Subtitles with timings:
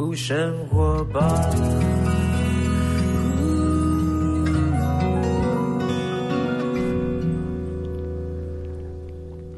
[0.00, 1.20] 福生活吧。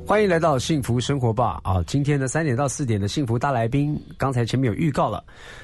[0.05, 1.81] 欢迎来到幸福生活吧啊！
[1.87, 5.23] 今天的三点到四点的幸福大来宾，刚才前面有预告了，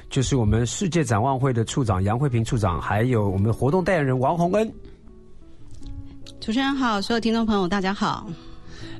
[0.09, 4.73] 就是我们世界展望会的处长杨慧萍处长，还有我们的活动代言人王洪恩。
[6.39, 8.29] 主持人好，所有听众朋友大家好。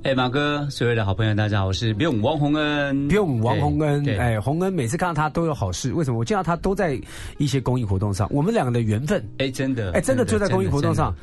[0.03, 4.05] 哎，马哥，所有的好朋友，大家好，我是不用王洪恩，不用王洪恩。
[4.19, 6.19] 哎，洪恩每次看到他都有好事，为什么？
[6.19, 6.99] 我见到他都在
[7.37, 9.23] 一些公益活动上，我们两个的缘分。
[9.39, 11.15] 哎，真的，哎，真的就在公益活动上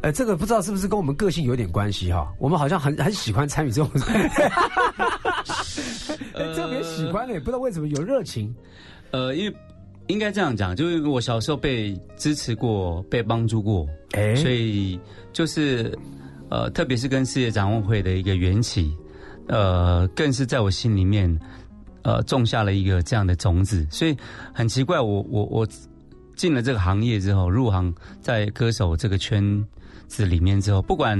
[0.00, 2.30] 呃，这个不知道是不是跟我们个性有点关系哈？
[2.38, 3.90] 我们好像很很喜欢参与这种，
[6.34, 8.54] 呃特别喜欢嘞，不知道为什么有热情。
[9.12, 9.56] 呃，因为
[10.08, 14.98] 应该这样讲，就是我小时候被支持过，被帮助过，哎所以
[15.32, 15.96] 就是
[16.54, 18.96] 呃，特别是跟世界展望会的一个缘起，
[19.48, 21.28] 呃，更是在我心里面
[22.02, 24.16] 呃种下了一个这样的种子，所以
[24.52, 25.66] 很奇怪，我我我
[26.36, 29.66] 进了这个行业之后，入行在歌手这个圈
[30.06, 31.18] 子里面之后，不管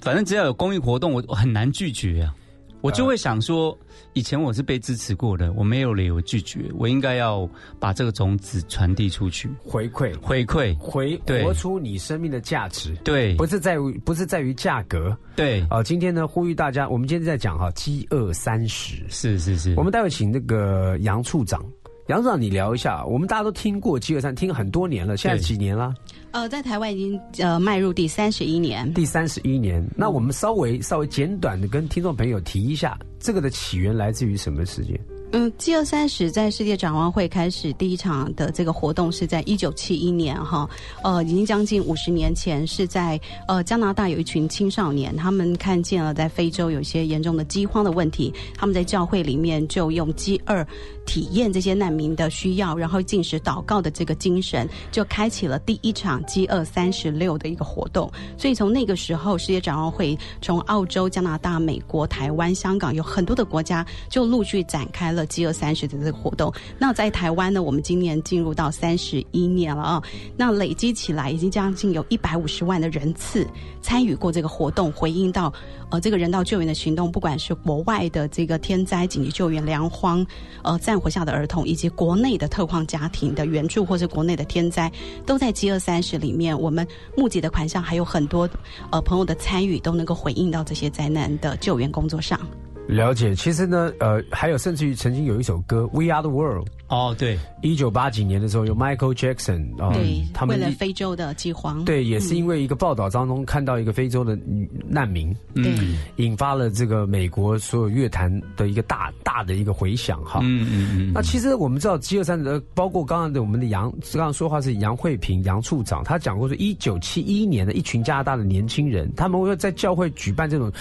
[0.00, 2.34] 反正只要有公益活动，我我很难拒绝啊。
[2.80, 3.76] 我就会想说，
[4.12, 7.48] 以前我是被支持过的，我没有理由拒绝，我应该要
[7.80, 10.76] 把这个种子传递出去，回馈回馈。
[10.78, 21.64] 回对活出你生命的价值，对，不是在于不是在于价格对，啊、今天呢，呼吁大家，我们今天在讲哈饥饿三十，是是是，我们待会请那个杨处长，
[22.08, 25.94] 杨组长你聊一下，我们大家都听过饥饿三，听了很多年了，现在几年了？
[26.30, 28.90] 呃，在台湾已经呃迈入第三十一年。
[28.94, 29.86] 第三十一年。
[29.94, 34.98] 那我们稍微稍微简短的跟听众朋友提一下，这个的起源来自于什么事件？
[35.32, 40.68] 嗯，饥饿三十在世界展望会开始第一场的这个活动是在一九七一年哈，
[41.04, 50.66] 呃，已经将近五十年前，是在呃加拿大有一群青少年，他们看见了在非洲有一些严重的饥荒的问题，他们在教会里面就用饥饿
[51.04, 58.10] 体验这些难民的需要，然后进食祷告的这个精神，就开启了第一场饥饿三十六的一个活动。
[58.38, 66.52] 所以从那个时候，世界展望会从澳洲、加拿大、美国、台湾、香港有很多的国家就陆续展开了饥饿三十的这个活动。
[66.78, 70.02] 那在台湾呢，我们今年进入到三十一年了啊，
[70.36, 73.46] 那累积起来已经将近有一百五十万的人次
[73.80, 75.52] 参与过这个活动，回应到
[75.90, 80.26] 呃这个人道救援的行动，不管是国外的这个天灾紧急救援、粮荒，
[80.62, 84.90] 呃战火下的儿童，以及国内的特矿家庭的援助，或是国内的天灾，
[85.26, 86.86] 都在饥饿三十里面，我们
[87.16, 88.48] 募集的款项还有很多
[88.90, 92.38] 呃朋友的参与，都能够回应到这些灾难的救援工作上。
[92.88, 105.72] 了解，其实呢，呃，还有甚至于曾经有一首歌《We Are the World》，哦，对，一九八几年的时候有 Michael Jackson 啊、对，他们为了非洲的饥荒，对，也是因为一个报道当中看到一个非洲的女难民，对。
[105.78, 110.40] 嗯引发了这个美国所有乐坛的一个大大的一个回响哈。
[110.42, 120.72] 嗯嗯嗯，那其实我们知道，饥饿三十，包括刚刚的我们的杨，刚刚说话是杨惠平杨处长，他讲过说，一九七一年的一群加拿大的年轻人，他们会在教会举办这种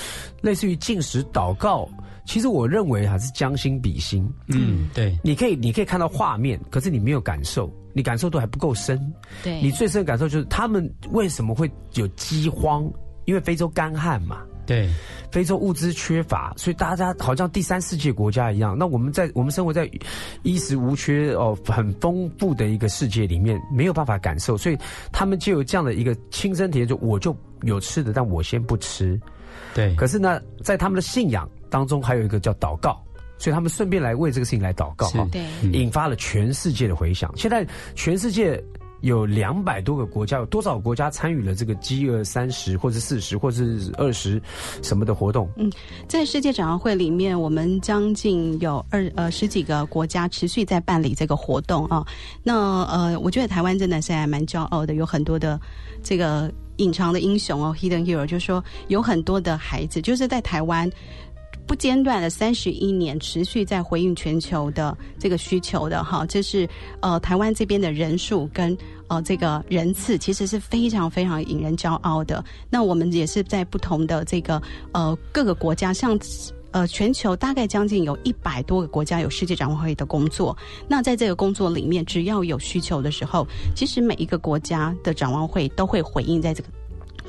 [0.41, 1.87] 类似于进食祷告。
[2.27, 8.99] 其实我认为还是将心比心，嗯对，你可以你可以看到画面，可是你没有感受，你感受度还不够深。
[9.41, 12.91] 对，你最深的感受就是他们为什么会有饥荒？
[13.25, 14.89] 因为非洲干旱嘛，对，
[15.31, 18.77] 非洲物资缺乏，所以大家好像第三世界国家一样。
[18.77, 19.89] 那我们在我们生活在
[20.43, 24.77] 衣食无缺哦，很丰富的一个世界里面，没有办法感受，所以
[25.11, 29.19] 他们就有这样的一个亲身体验，就我就有吃的，但我先不吃。
[29.73, 33.01] 对，可是呢，在他们的信仰当中，还有一个叫祷告，
[33.37, 37.31] 所以他们顺便来为这个事情来祷告对引发了全世界的回响。
[37.35, 38.63] 现在全世界
[39.01, 44.41] 有两百多个国家，有多少国家参与了这个饥饿三十或者四十或者是二十
[44.81, 45.47] 什么的活动？
[45.55, 45.71] 嗯
[46.07, 52.03] 在世界展望会里面，我们将近有二呃十几个国家持续在办理这个活动啊。
[52.41, 55.61] 那呃，我觉得台湾真的是还蛮骄傲的，有很多的
[56.01, 60.89] 这个隐藏的英雄哦，hidden hero，就是说有很多的孩子就是在台湾。
[61.67, 66.67] 不间断的三十一年，持续在回应全球的这个需求的哈，这是
[67.01, 68.75] 呃台湾这边的人数跟
[69.07, 72.43] 呃这个人次，其实是非常非常引人骄傲的。
[72.69, 74.61] 那我们也是在不同的这个
[74.93, 76.17] 呃各个国家，像。
[76.71, 80.55] 呃，全球大概将近有一百多个国家有世界展望会的工作。
[80.87, 86.69] 那在这个工作里面，只要有需求的时候，其实每一个国家的展望会都会回应在这个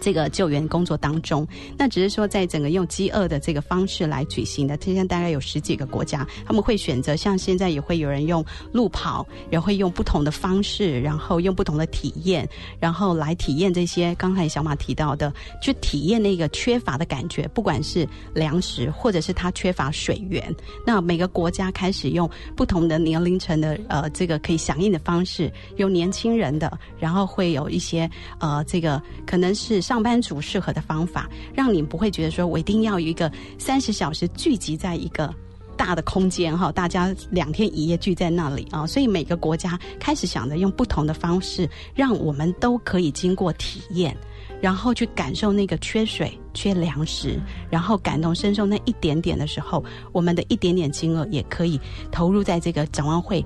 [0.01, 1.47] 这个救援工作当中，
[1.77, 12.49] 那只是说在整个用饥饿的这个方式来举行的，现在大概有十几个国家，他们会选择像现在也会有人用路跑，也会用不同的方式，然后用不同的体验，
[12.79, 20.55] 然后来体验这些刚才小马提到的，去体验那个缺乏的感觉，不管是粮食或者是它缺乏水源，
[20.87, 28.09] 那每个国家开始用不同的年龄层的呃这个可以响应的方式，用年轻人的，然后会有一些
[28.39, 29.83] 呃这个可能是。
[29.89, 35.35] 上班族适合的方法，让你不会觉得说我一定要有一个三十小时聚集在一个
[35.79, 38.87] 大的空间哈，大家两天一夜聚在那里啊。
[38.87, 44.15] 所以每个国家开始想着用不同的方式，让我们都可以经过体验，
[44.61, 47.41] 然后去感受那个缺水、缺粮食，
[47.71, 49.83] 然后感同身受那一点点的时候，
[50.13, 51.81] 我们的一点点金额也可以
[52.13, 53.43] 投入在这个展望会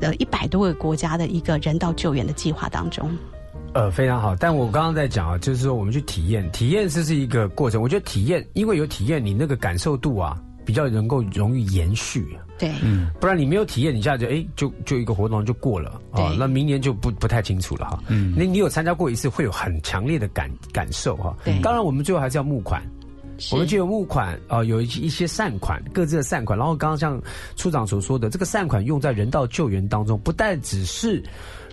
[0.00, 3.14] 呃一百多个国家的一个人道救援的计划当中。
[3.74, 4.34] 呃，非常好。
[4.36, 7.82] 但我刚刚在讲啊，就是说我们去体验，体验这是一个过程。
[7.82, 12.24] 我觉得体验，因为有体验，你那个感受度啊，比较能够容易延续。
[12.56, 18.00] 对，嗯，不然你没有体验，你一下就哎，就就一个活动就过了啊，那明年就不不太清楚了哈。
[18.06, 21.36] 嗯，那你有参加过一次，会有很强烈的感感受哈。
[21.44, 22.80] 对，当然我们最后还是要募款，
[23.50, 26.56] 我们就有募款啊，有一一些善款，各自的善款。
[26.56, 27.20] 然后刚刚像
[27.56, 31.20] 处长所说的，这个善款用在人道救援当中，不但只是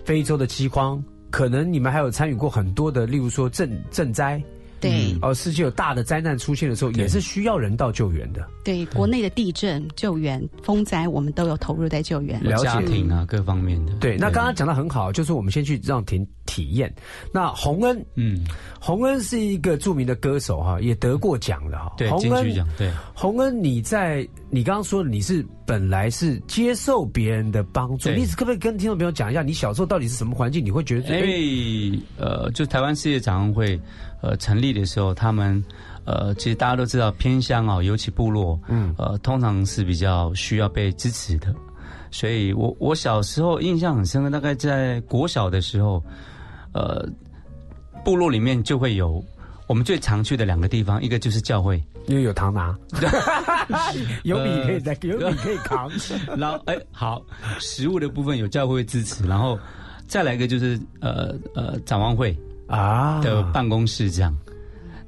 [0.04, 1.00] 非洲的饥荒。
[1.32, 4.40] 可能你们还有参与过很多的，例如说赈赈灾，
[4.82, 8.46] 对，哦，世界有大的灾难出现的时候，也是需要人道救援的。
[8.64, 13.92] 对，国内的地震救援、风灾，我们都有投入在救援，家庭啊，各方面的。
[13.94, 16.92] 对，那刚刚讲的很好，就是我们先去让体体验。
[17.32, 18.44] 那洪恩，嗯，
[18.80, 21.94] 洪恩是一个著名的歌手哈，也得过奖的哈。
[21.96, 22.68] 对，金曲奖。
[22.76, 25.46] 对，洪恩，你在你刚刚说你是。
[25.64, 30.62] 本来是接受别人的帮助，你可不可以跟听众朋友讲一下，你小时候到底是什么环境？
[30.62, 31.16] 你会觉得？
[31.16, 33.80] 因为呃，就台湾世界展望会
[34.22, 35.62] 呃成立的时候，他们
[36.04, 41.54] 呃，其实大家都知道偏乡啊，尤其部落，嗯，呃，通常是比较需要被支持的。
[42.10, 46.02] 所以我我小时候印象很深刻，大概在国小的时候，
[46.72, 47.06] 呃，
[48.04, 49.22] 部落里面就会有
[49.66, 51.82] 我们最常去的两个地方，一个就是教会。
[52.08, 52.76] 因为有糖拿，
[54.24, 55.88] 有米可以在，有米可以扛。
[56.36, 57.22] 然后哎，好，
[57.60, 59.56] 食物的部分有教会支持，然后
[60.08, 62.36] 再来一个就是呃呃展望会
[62.72, 64.36] 啊的办公室这样，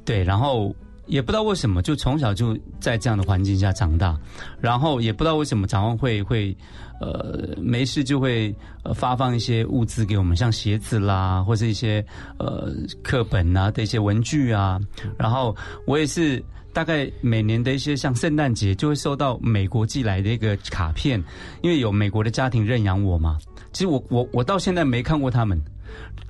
[0.04, 0.74] 对，然后
[1.06, 4.18] 也不知道为什么，就从小就在这样的环境下长大，
[4.60, 6.56] 然后也不知道为什么展望会会
[7.00, 12.04] 呃没事就会呃发放一些物资给我们，像鞋子啦，或是一些
[12.38, 12.72] 呃
[13.02, 14.78] 课本啊的一些文具啊，
[15.18, 15.56] 然后
[15.86, 16.42] 我也是。
[16.74, 21.22] 大概每年的一些像圣诞节，就会收到美国寄来的一个卡片，
[21.62, 23.38] 因为有美国的家庭认养我嘛。
[23.72, 25.56] 其实我我我到现在没看过他们，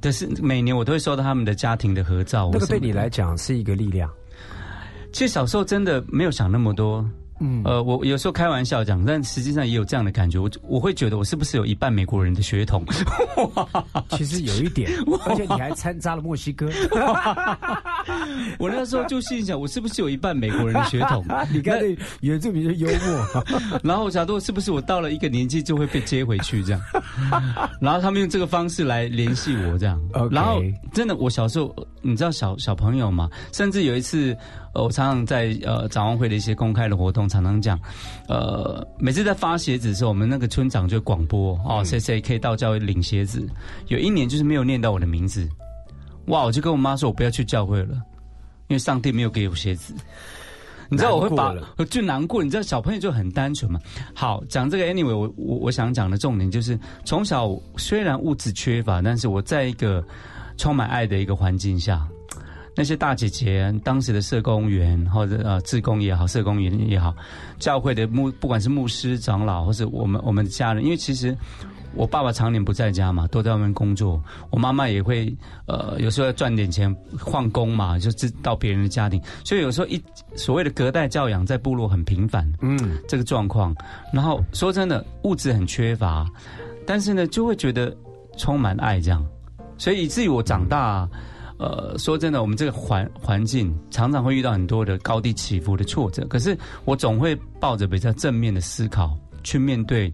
[0.05, 2.51] 但是每年我都会收到他们的家庭的合照。
[2.53, 4.11] 那个对你来讲是一个力量。
[5.13, 7.03] 其实小时候真的没有想那么多。
[7.41, 10.39] 嗯，呃，我有时候开玩笑讲，但实际上也有这样的感觉。
[10.39, 12.85] 我我会觉得我是不是有一半美国人的血统？
[14.11, 14.91] 其实有一点，
[15.27, 16.71] 而且你还参加了墨西哥。
[18.59, 21.25] 我那时候就心想，我是不是有一半美国人的血统？
[21.53, 23.45] 你看这原住民的幽默。
[23.83, 26.81] 然后我想说，是不是我到了一个年纪就会被接回去这样？
[27.81, 30.01] 然后他们用这个方式来联系我这样。
[30.31, 30.63] 然后
[30.93, 33.29] 真的，我小时候你知道小小朋友嘛？
[33.53, 34.37] 甚至有一次。
[34.75, 37.79] 呃，我常常在呃展望会的一些公开的活动，常常讲，
[38.27, 43.49] 呃，每次在发鞋子的时候，我们那个村长就广播哦，谁谁可以到教会领鞋子。
[43.87, 45.49] 有一年就是没有念到我的名字，
[46.27, 46.45] 哇！
[46.45, 47.95] 我就跟我妈说，我不要去教会了，
[48.69, 49.95] 因为上帝没有给我鞋子。
[50.89, 51.55] 你知道我会把
[51.91, 53.81] 就难过，你知道小朋友就很单纯嘛。
[54.15, 60.05] 好，讲这个 anyway，我我我想讲的重点就是，从小虽然物质缺乏，但是我在一个
[60.57, 62.07] 充满爱的一个环境下。
[62.77, 67.15] 那些大姐姐，当时的社工员或者呃，志工也好，社工员也好，
[67.61, 71.37] 教会的牧，不管是牧师、长老，或者我们我们的家人，因为其实
[71.97, 75.35] 我爸爸常年不在家嘛，都在外面工作，我妈妈也会
[75.67, 78.11] 呃，有时候要赚点钱换工嘛，就
[78.43, 80.03] 到别人的家庭，所以有时候一
[80.35, 83.75] 所谓的隔代教养在部落很频繁，嗯，这个状况。
[84.13, 86.27] 然后说真的，物质很缺乏，
[86.87, 87.95] 但是呢，就会觉得
[88.37, 89.25] 充满爱这样，
[89.79, 91.09] 所以以至于我长大。
[91.57, 100.13] 呃，说真的，我们这个环环境常常会遇到很多的高低起伏的挫折，可是我总会抱着比较正面的思考去面对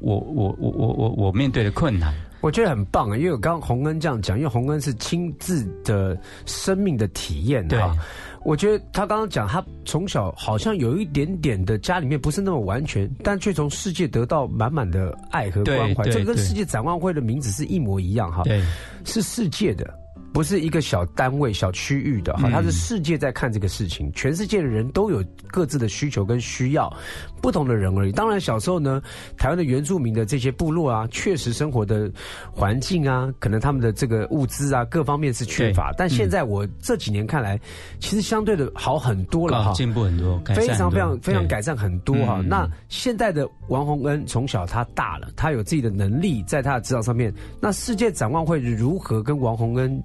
[0.00, 2.14] 我我我我我我面对的困难。
[2.42, 7.96] 我觉得很棒啊，因为我刚洪恩这样讲，因为洪恩是亲自的生命的体验哈。
[8.44, 18.44] 我觉得他刚刚讲，他从小好像有一点点的家里面不是那么完全，但却从世界得到满满的爱和关怀，这跟世界展望会的名字是一模一样哈。
[18.44, 18.62] 对，
[19.04, 19.92] 是世界的。
[20.36, 26.94] 不是一个小单位、小区域的哈，它是世界在看这个事情，全世界的人都有各自的需求跟需要，
[27.40, 28.12] 不同的人而已。
[28.12, 29.00] 当然，小时候呢，
[29.38, 32.12] 台湾的原住民的这些部落啊，确实生活的
[32.52, 35.90] 环境啊，可能他们的这个物资啊，各方面是缺乏。
[35.96, 37.58] 但现在我这几年看来，
[37.98, 42.42] 其实相对的好很多了哈，进步很多，非常非常非常改善很多哈。
[42.46, 49.98] 那现在的王洪恩从小他大了，他有自己的能力，在他的指导上面，那世界展望会如何跟王洪恩？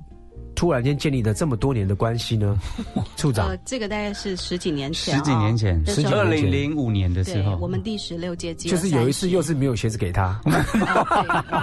[0.56, 2.58] 突然间建立了这么多年的关系呢，
[3.18, 3.48] 处长。
[3.48, 10.64] 呃，这个大概是十几年前，十几年前，十二零零五年的时候，我们第十六届，就是有一次又是没有鞋子给他， 我们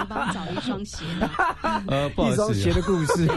[0.09, 1.05] 帮找一双鞋，
[1.87, 3.27] 呃，不好意思，鞋的故事。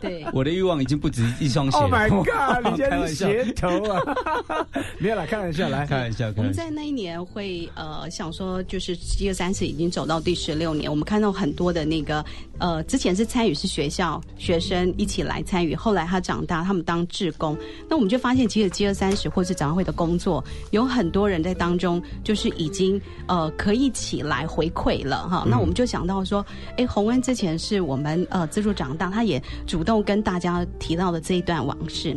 [0.00, 1.76] 对，我的欲望已经不止一双鞋。
[1.78, 2.72] Oh my god！
[2.72, 4.00] 你真是鞋头啊！
[4.98, 6.32] 没有啦，开玩笑，来开玩笑。
[6.36, 12.24] 我们在那一年会呃想说，就是一二三十已经走到第十六年，我们看到很多的那个
[12.58, 14.22] 呃，之前是参与是学校。
[14.38, 17.56] 学生一起来参与，后来他长大，他们当志工，
[17.88, 25.44] 那我们就发现，其实饥饿三十或是展望会的工作，有很多人在当中，就是已经呃可以起来回馈了哈。
[25.48, 26.44] 那我们就想到说，
[26.76, 32.16] 哎，洪恩之前是我们呃资助长大，他也主动跟大家提到的这一段往事。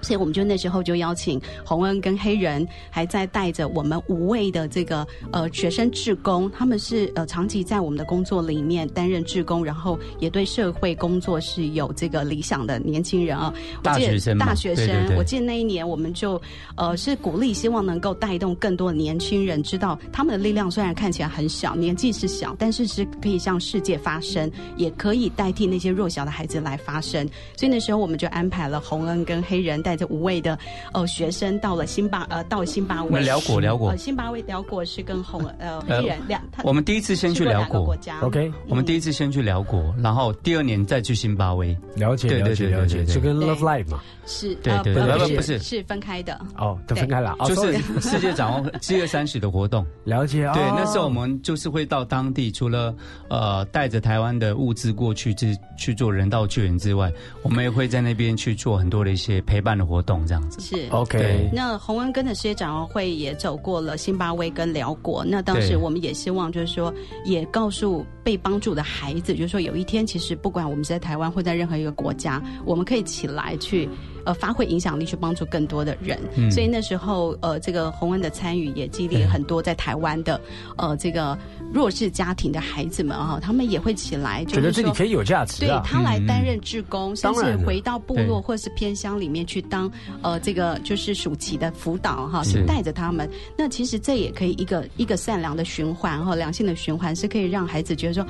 [0.00, 13.52] 所以我们就那时候就邀请洪恩跟黑人，还在带着我们五位的这个呃学生志工，他们是呃长期在我们的工作里面担任志工，然后也对社会工作是有这个理想的年轻人啊。
[13.82, 15.16] 大学生，大学生。
[15.16, 16.40] 我记得那一年我们就
[16.76, 27.28] 呃是鼓励，希望能够带动更多的年轻人知道，他们的力量虽然看起来很小，年纪是小，但是是可以向世界发声，也可以代替那些弱小的孩子来发声。
[27.56, 29.82] 所以那时候我们就安排了洪恩跟黑人。
[29.88, 30.58] 带着五位的
[30.92, 37.86] 呃学生到了辛巴呃到辛巴威，辽国辽国，辛巴威辽国是跟红呃黑人两，我们第一次先去辽国。
[37.86, 45.82] 国家，OK，我们第一次先去辽国，然后第二年再去辛巴威，了解了解了解，就跟 Love Life 嘛，是，对对对，不是是。
[45.84, 46.38] 分开的。
[46.58, 47.72] 哦，都分开了，就是
[48.06, 52.94] 世界展望七月三十的活动， 了解啊，对，那时候我们就是会到当地，除了
[53.30, 57.10] 呃带着台湾的物资过去去去做人道救援之外，
[57.42, 60.60] 我们也会在那边去做很多的一些陪伴的活动，这样子。
[60.60, 65.24] 是 OK，那洪恩根的世界展望会也走过了新巴威跟辽国。
[65.24, 66.92] 那当时我们也希望，就是说，
[67.24, 73.88] 也告诉被帮助的孩子，就是说，有一天，其实不管我们在台湾或在任何一个国家，我们可以起来去。
[74.28, 76.18] 呃，发挥影响力去帮助更多的人，
[76.50, 80.38] 所以那时候，呃，这个洪恩的参与也激励很多在台湾的，
[80.76, 81.38] 呃，这个
[81.72, 92.62] 弱势家庭的孩子们啊，他们也会起来，觉得自己可以有价值，对他来担任志工，甚至回到部落或是偏乡里面去当，呃，这个就是暑期的辅导哈，是。
[92.66, 93.26] 带着他们。
[93.56, 98.26] 那其实这也可以一个一个善良的循环哈，良性的循环是可以让孩子觉得说，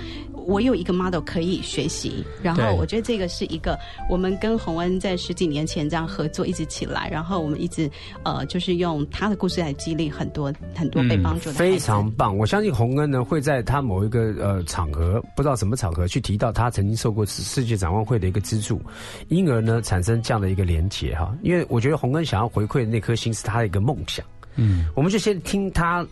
[0.47, 2.25] 我有一个 model 可以学习。
[2.40, 3.76] 然后我觉得这个是一个
[4.09, 5.88] 我们跟洪恩在十几年前。
[5.88, 7.90] 这样合作一直起来，然后我们一直
[8.23, 11.54] 呃，就是用他的故事来激励很多很多被帮助的。
[11.54, 12.37] 非常棒！
[12.37, 18.80] 我相信洪恩呢会在他某一个呃场合，不知道什么场合去提到他曾经受过世界展望会的一个资助，
[19.28, 21.37] 因而呢产生这样的一个连结哈。
[21.42, 24.25] 因为我觉得洪恩想要回馈的那颗心是他的一个梦想。
[24.57, 26.04] 嗯，我们就先听他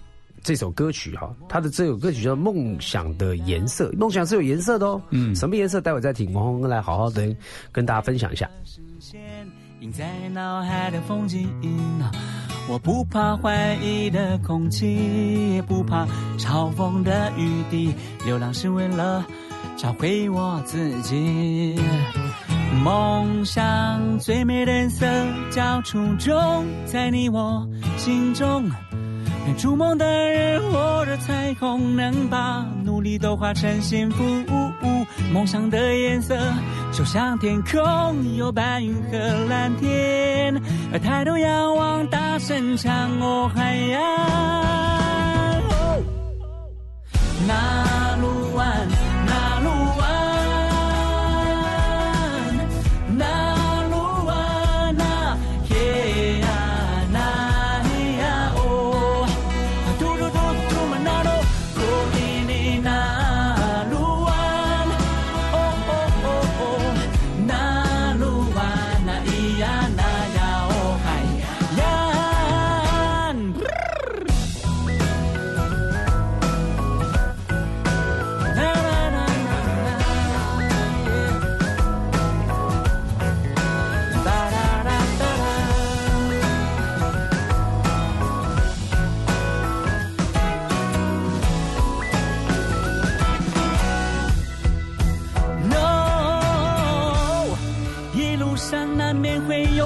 [0.42, 5.02] 这首歌曲哈，他的这首歌曲叫《梦想的颜色》，梦想是有颜色的哦。
[5.10, 5.80] 嗯，什么颜色？
[5.80, 6.32] 待会再听。
[6.32, 7.34] 王洪恩来好好的
[7.72, 8.48] 跟大家分享一下。
[9.80, 11.48] 印在脑海的风景，
[12.66, 16.06] 我不怕怀疑的空气，也不怕
[16.38, 17.94] 嘲讽的雨滴。
[18.24, 19.24] 流浪是为了
[19.76, 21.78] 找回我自己。
[22.82, 25.06] 梦想最美的颜色
[25.50, 27.68] 叫初衷，在你我
[27.98, 28.70] 心中。
[29.46, 34.24] 愿逐梦的人握着彩虹，能把努力都化成幸福。
[35.32, 36.36] 梦想的颜色
[36.92, 39.16] 就像天空，有白云和
[39.48, 40.60] 蓝天。
[40.92, 44.02] 而抬头仰望，大声唱，哦海洋。
[47.46, 48.66] 那路弯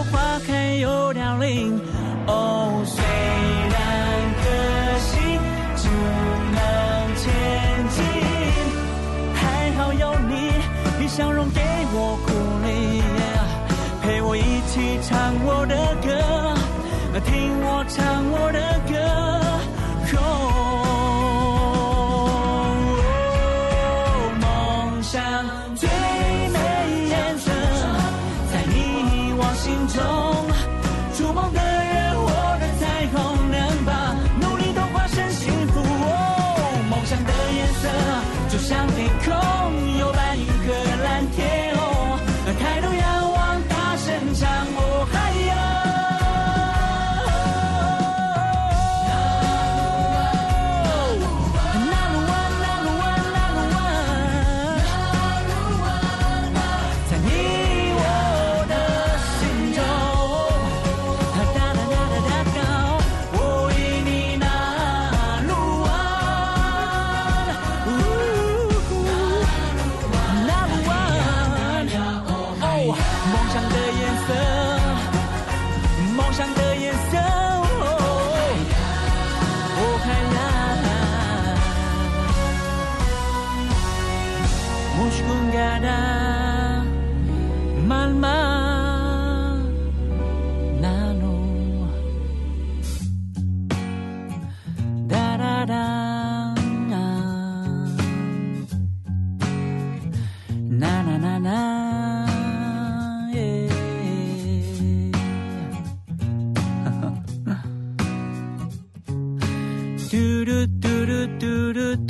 [0.04, 1.99] 花开又凋零。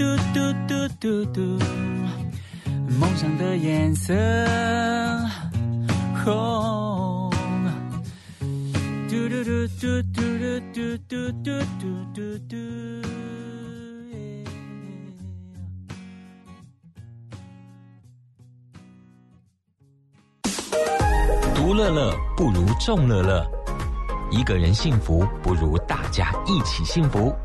[0.01, 1.59] Do do do do do do do
[2.99, 4.15] 梦想的颜色，
[6.25, 7.31] 红。
[9.11, 10.23] 嘟嘟嘟嘟嘟
[10.73, 12.57] 嘟嘟嘟嘟嘟嘟。
[21.55, 23.47] 独乐乐不如众乐乐，
[24.31, 27.37] 一个人幸福不如大家一起幸福。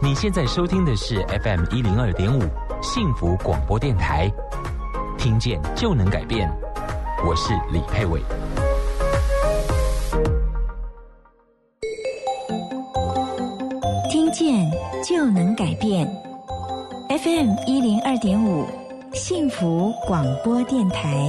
[0.00, 2.40] 你现在收听的是 FM 一零二点五
[2.80, 4.30] 幸福广播电台，
[5.18, 6.48] 听见就能改变。
[7.26, 8.22] 我是李佩伟。
[14.08, 14.70] 听见
[15.04, 16.06] 就能改变。
[17.08, 18.64] FM 一零二点五，
[19.12, 21.28] 幸福广播电台。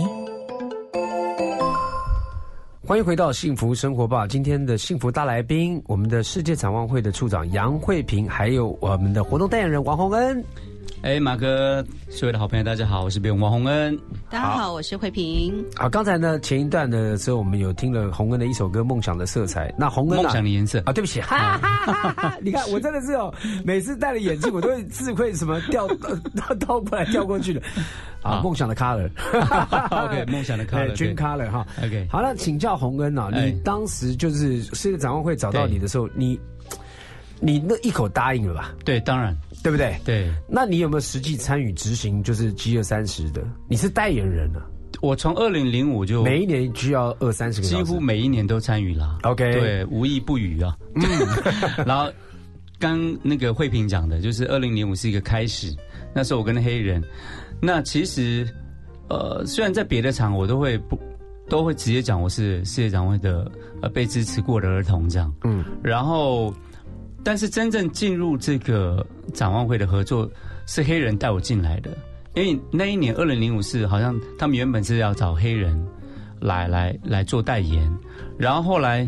[2.89, 4.25] 欢迎回到幸福生活报！
[4.25, 10.43] 今天的幸福大来宾，我们的世界展望会的处长杨慧萍，还有我们的活动代言人王洪恩。
[11.01, 13.97] 哎，马哥，所有的好朋友，大家好，我是编王洪恩。
[14.29, 15.65] 大家好，我是慧萍。
[15.77, 19.69] 好，刚才呢前一段的时候，我们有听了洪恩的一首歌《梦想的色彩》。
[19.77, 22.37] 那洪恩、啊、梦想的颜色啊，对不起， 哈哈哈哈！
[22.41, 23.33] 你看我真的是哦，
[23.63, 27.61] 每次戴了眼镜，我都会自愧什么掉倒倒过来掉过去的。
[28.21, 29.09] 啊，梦想的 color。
[30.05, 31.65] OK，梦想的 color，dream color 哈。
[31.81, 36.37] OK 好了，请教洪恩啊，哎你当时就是世界展望会找到你的时候，你
[37.39, 38.75] 你那一口答应了吧？
[38.83, 39.33] 对，当然，
[39.63, 39.99] 对不对？
[40.05, 42.23] 对那你有没有实际参与执行？
[42.23, 44.65] 就是饥饿三十的，你是代言人啊，
[45.01, 49.17] 我从二零零五就每一年需要二三十个，几乎每一年都参与啦。
[49.23, 50.75] OK 对，无一不语啊。
[50.95, 51.03] 嗯，
[51.85, 52.11] 然后
[52.79, 55.75] 刚那个慧萍讲的，就是二零零五是一个开始，
[56.13, 57.03] 那时候我跟黑人，
[57.61, 58.47] 那其实
[59.09, 60.97] 呃，虽然在别的场我都会不
[61.49, 66.53] 都会直接讲我是世界展会的呃被支持过的儿童这样，嗯，然后
[67.23, 70.29] 但是真正进入这个展望会的合作
[70.65, 71.95] 是黑人带我进来的，
[72.33, 75.79] 因为那一年二零零五是好像他们原本是要找黑人
[76.39, 77.91] 来来来做代言，
[78.37, 79.07] 然后后来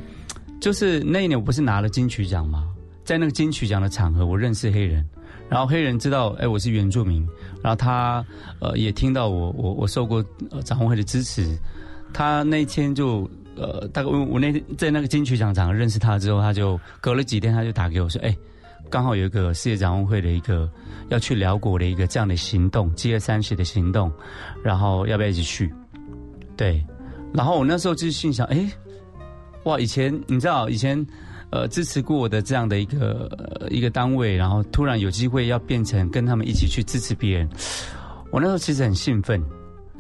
[0.59, 2.67] 就是那一年我不是拿了金曲奖吗？
[3.03, 5.03] 在那个金曲奖的场合，我认识黑人，
[5.49, 7.27] 然后黑人知道哎我是原住民，
[7.63, 8.23] 然后他
[8.59, 11.57] 呃也听到我我我受过呃展望会的支持，
[12.13, 18.35] 他那天就呃大概我我那天在那个金曲奖场认识他之后，他就隔了几天他就打给我说哎。
[18.89, 20.69] 刚好有一个世界展望会的一个
[21.07, 24.11] 要去辽国的一个这样的行动，，G 二三十的行动，
[24.61, 25.73] 然后要不要一起去？
[26.57, 26.83] 对，
[27.31, 28.69] 然后我那时候就是心想，哎，
[29.63, 31.05] 哇，以前你知道以前
[31.51, 33.29] 呃支持过我的这样的一个、
[33.61, 37.47] 呃、一个单位，然后突然有机会要变成跟他们一起去支持别人，
[38.29, 39.41] 我那时候其实很兴奋，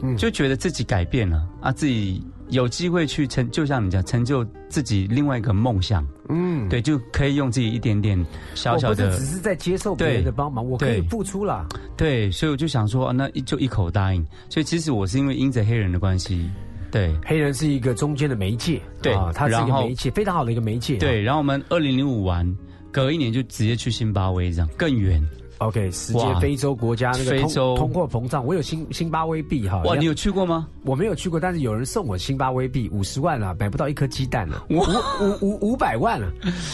[0.01, 11.65] 嗯就觉得自己改变了啊，自己有机会去成，就像你讲，成就自己另外一个梦想，嗯，对，就可以用自己一点点小小的只是在接受别人的帮忙，我可以付出啦。
[11.97, 14.25] 对，所以我就想说，啊那就一口答应。
[14.49, 16.49] 所以其实我是因为因着黑人的关系，
[16.91, 20.97] 对黑人是一个中间的媒介，对啊，它是一个媒介，非常好的一个媒介。
[20.97, 22.53] 对，然后我们二零零五完，
[22.91, 25.21] 隔一年就直接去津巴威，这样更远。
[25.61, 29.81] ，OK，世界非洲国家那个通非洲通货膨胀，我有新新巴威币哈。
[29.83, 30.67] 哇，你有有去过吗？
[30.83, 36.29] 我没有去过，但是有人送我新巴威币五十万啊，买不到一颗鸡蛋了，五五五五百万了，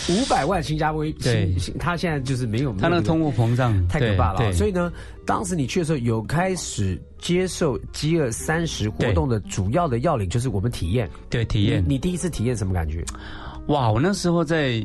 [0.09, 4.91] 五百万新加坡对他现在就是没有他那个通货膨胀太可怕了所以呢，
[5.23, 11.89] 当时你去的时候，有开始接受饥饿三十活动的主要的要领，就是我们体验对体验你。
[11.93, 13.05] 你第一次体验什么感觉？
[13.67, 14.83] 哇，我那时候在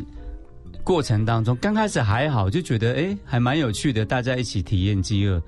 [0.84, 5.40] 过程当中，刚开始还好，就觉得哎还蛮有趣的，大家一起体验饥饿。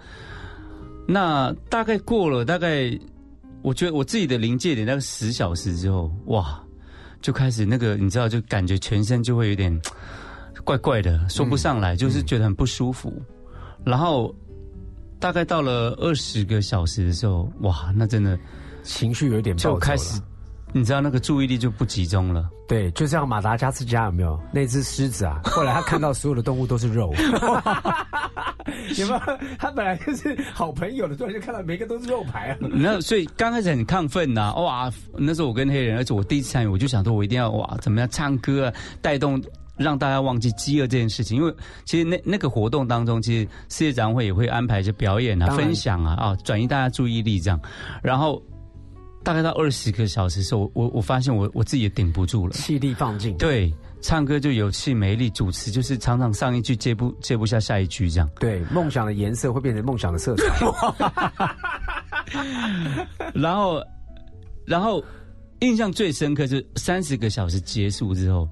[1.06, 2.98] 那大概过了大概，
[3.62, 6.62] 我觉得我自己的临界点大概十小时之后，哇，
[7.20, 9.78] 就开始那个你知道，就感觉全身就会有点
[10.64, 13.12] 怪怪的，说不上来，就是觉得很不舒服。
[13.84, 14.34] 然后
[15.18, 18.38] 大概到了二十个小时的时候，哇，那真的
[18.82, 20.20] 情绪有点就开始，
[20.76, 22.50] 你知道那个注意力就不集中了。
[22.66, 25.40] 对，就像马达加斯加有没有那只狮子啊？
[25.46, 27.12] 后来他看到所有的动物都是肉，
[28.98, 29.20] 有没有？
[29.56, 32.56] 他本来就是好朋友的，突然就看到每个都是肉排啊。
[32.60, 34.90] 那所以刚开始很亢奋呐、哇！
[35.16, 39.40] 那时候我跟黑人，而且我第一次参与，我就想说，我一定要哇，怎么样唱歌啊，带动
[39.76, 41.38] 让大家忘记饥饿这件事情。
[41.38, 47.60] 因为其实那那个活动当中，其实世界展望会也会安排一些表演啊、分享啊啊，转移大家注意力这样。
[48.02, 48.42] 然后
[49.24, 52.52] 大概到二十个小时的时候，我我我发现我我自己也顶不住了。
[52.52, 58.30] 气力放尽，对，唱歌就有气没力，主持就是常常上一句接不接不下下一句这样。
[58.38, 60.44] 对，梦想的颜色会变成梦想的色彩。
[63.34, 63.82] 然后，
[64.66, 65.02] 然后
[65.60, 68.48] 印象最深刻就是三十个小时结束之后，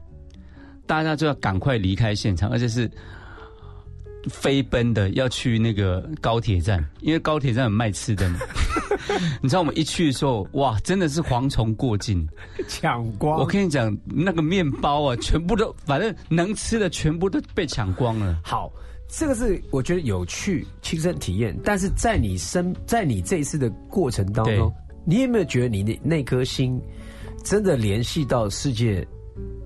[0.86, 2.90] 大家就要赶快离开现场，而且是
[4.30, 8.38] 飞奔的要去那个高铁站，因为高铁站有卖吃的嘛。
[9.42, 12.26] 你知道我们一去的时候，哇，真的是蝗虫过境。
[12.68, 18.38] 抢光，我跟你讲，那个面包啊，全部都反正能吃的全部都被抢光了。
[18.44, 18.70] 好，
[19.08, 24.72] 这个是我觉得有趣亲身体验，但是在你身在你这一次的过程当中，
[25.04, 26.80] 你有没有觉得你那那颗心
[27.42, 29.06] 真的联系到世界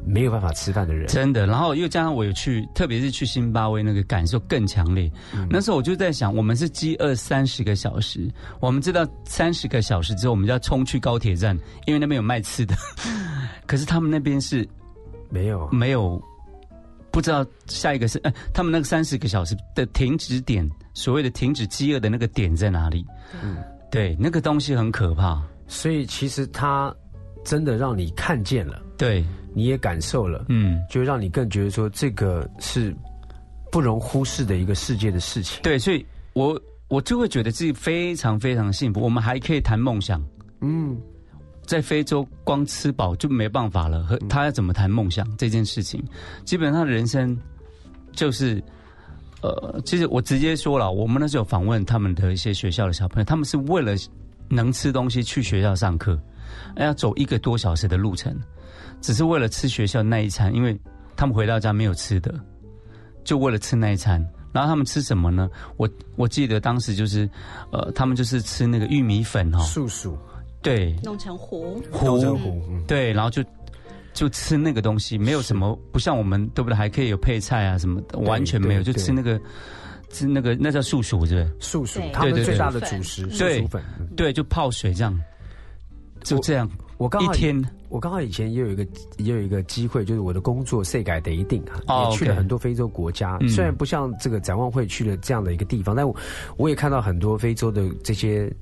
[0.07, 1.09] 没有办法吃饭的人？
[1.09, 5.11] 真的，然后又加上我有去，特别是去津巴威那个感受更强烈。
[5.51, 12.75] 那时候我就在想，我们是饥饿三十个小时，我们知道三十个小时之后我们就要冲去高铁站，因为那边有卖吃的。
[13.67, 14.67] 可是他们那边是
[15.29, 16.23] 没有，没有，
[17.11, 23.05] 不知道下一个是，呃，他们那个三十个小时的停止点，所谓的停止饥饿的那个点在哪里？
[23.43, 23.57] 嗯，
[23.91, 25.43] 对，那个东西很可怕。
[25.67, 26.95] 所以其实它
[27.47, 32.95] 真的让你看见了，对，你也感受了，嗯，就让你更觉得说这个是
[33.71, 35.63] 不容忽视的一个世界的事情。
[35.63, 39.01] 对，所以我我就会觉得自己非常非常幸福。
[39.01, 40.21] 我们还可以谈梦想。
[40.61, 41.01] 嗯，
[41.65, 46.03] 在非洲光吃饱就没办法了，和他要怎么谈梦想这件事情，
[46.45, 47.37] 基本上人生
[48.13, 48.63] 就是，
[49.43, 53.95] 呃，其实我直接说了，我们那时候访问他们的一些学校的小朋友，他们是为了
[54.49, 56.19] 能吃东西去学校上课，
[56.77, 58.35] 要走一个多小时的路程，
[59.01, 60.79] 只是为了吃学校那一餐，因为
[61.17, 62.35] 他们回到家没有吃的，
[63.25, 64.25] 就为了吃那一餐。
[64.53, 65.51] 然后他们吃什么呢？
[65.77, 67.29] 我我记得当时就是，
[67.71, 70.17] 呃，他们就是吃那个玉米粉哈、哦，素薯、
[70.63, 72.83] 对，弄成糊，豆成糊，嗯。
[72.87, 73.45] 对，然后就
[74.15, 76.75] 就吃那个东西，没有什么不像我们对不对？
[76.75, 79.39] 还可以有配菜啊什么的，完全没有，就吃那个
[80.09, 83.85] 吃那个那叫素薯，对不素薯对，对对他们最大的主食素薯粉。
[84.17, 85.21] 对，就泡水这样，
[86.35, 86.69] 就这样。
[86.99, 87.65] 我刚好一天。
[87.89, 88.85] 我刚好以前也有一个
[89.17, 93.39] 也有一个机会，就是我的工作税改得一定啊，哦也去了很多非洲国家。
[93.41, 93.49] 嗯。
[93.49, 96.15] 虽然不像这个展望会去了这样的一个地方，但我
[96.57, 98.53] 我也看到很多非洲的这些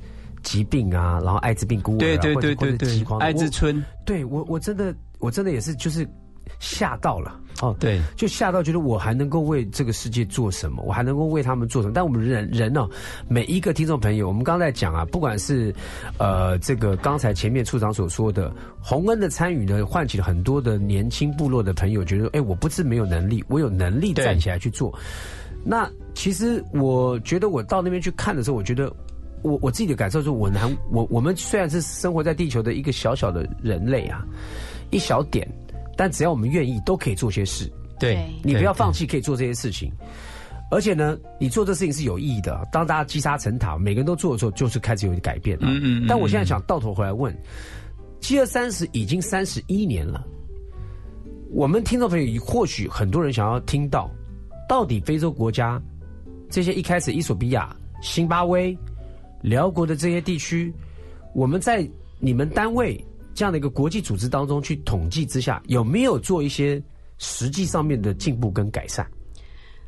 [0.43, 6.07] 疾病啊，然后艾滋病孤儿、啊，对对对对对或者饥荒，爱之春，我对我我真的我真的也是就是
[6.59, 11.95] 吓到了哦，对就吓到觉得我还能够为这个世界做什么，我还能够为他们做什么。
[11.95, 12.89] 但我们人人呢、
[13.29, 15.75] 每一个听众朋友，我们刚才讲啊，不管是
[16.19, 24.93] 呃这个刚才前面处长所说的洪恩的参与呢，唤起了很多的年轻部落的朋友觉得，哎，我不是没有能力，我有能力站起来去做。
[25.65, 28.93] 那其实我觉得我到那边去看的时候，我觉得
[29.43, 34.27] 我我自己的感受是我难我我们虽然是生活在地球的一个小小的人类啊，
[34.91, 35.49] 一小点，
[35.97, 37.71] 但只要我们愿意，都可以做些事。
[37.99, 39.93] 对对，你不要放弃，可以做这些事情。
[40.71, 42.67] 而且呢，你做这事情是有意义的。
[42.73, 45.67] 当大家积沙成塔，每个人都做的时候，就是开始有改变了。
[45.69, 47.37] 嗯嗯嗯但我现在想到头回来问，
[48.19, 50.27] 饥饿三十已经三十一年了，
[51.51, 54.11] 我们听众朋友或许很多人想要听到，
[54.69, 55.81] 到底非洲国家
[56.51, 58.77] 这些一开始伊索比亚、辛巴威、
[59.43, 60.75] 辽国的这些地区，
[61.35, 62.99] 我们在你们单位
[63.35, 66.83] 这样的一个国际组织当中去统计之下，有没有做一些
[67.19, 69.05] 实际上面的进步跟改善？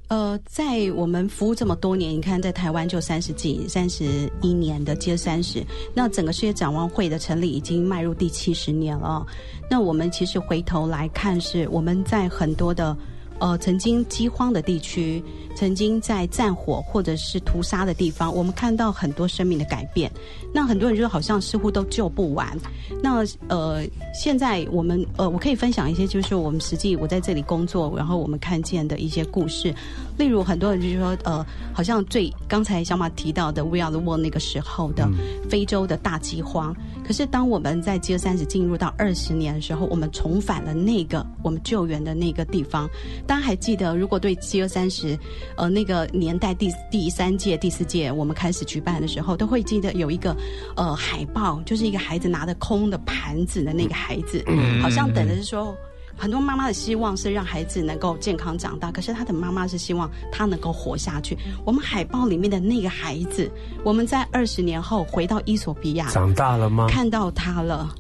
[0.09, 9.27] 呃，在我们服务这么多年，你看在台湾就三十几、三十一年的接三十，那整个世界展望会的成立已经迈入第七十年了。
[9.71, 12.97] 那我们其实回头来看，是我们在很多的。
[13.39, 15.23] 呃，曾经饥荒的地区，
[15.55, 20.11] 曾经在战火或者是屠杀的地方，我们看到很多生命的改变。
[20.53, 22.59] 那很多人就好像似乎都救不完。
[23.03, 23.83] 那呃，
[24.15, 29.75] 现在我们呃，我可以分享一些，就是我们实际我在这里工作，然后我们看见的一些故事。
[30.19, 35.09] 例如，很多人就是说，呃，好像最刚才小马提到的 We Are the World 那个时候的
[35.49, 36.75] 非洲的大饥荒。
[37.07, 42.89] 可是，当我们在 G 三十进入到二十年的时候，我们重返了那个我们救援的那个地方。
[43.27, 45.19] 大家还记得，如果对 G 三十，
[45.57, 50.35] 呃，那个年代第第三届、第四届我们开始举办的时候，都会记得有一个
[50.77, 54.43] 呃海报，就是一个孩子拿着空的盘子的那个孩子，
[54.83, 55.77] 好像等的是说。
[56.17, 61.37] 很多妈妈的希望是让孩子能够健康长大，可是他的妈妈是希望他能够活下去。
[61.65, 63.51] 我们海报里面的那个孩子，
[63.85, 66.87] 我们在二十年后回到伊索比亚，长大了吗？
[66.89, 67.95] 看到他了，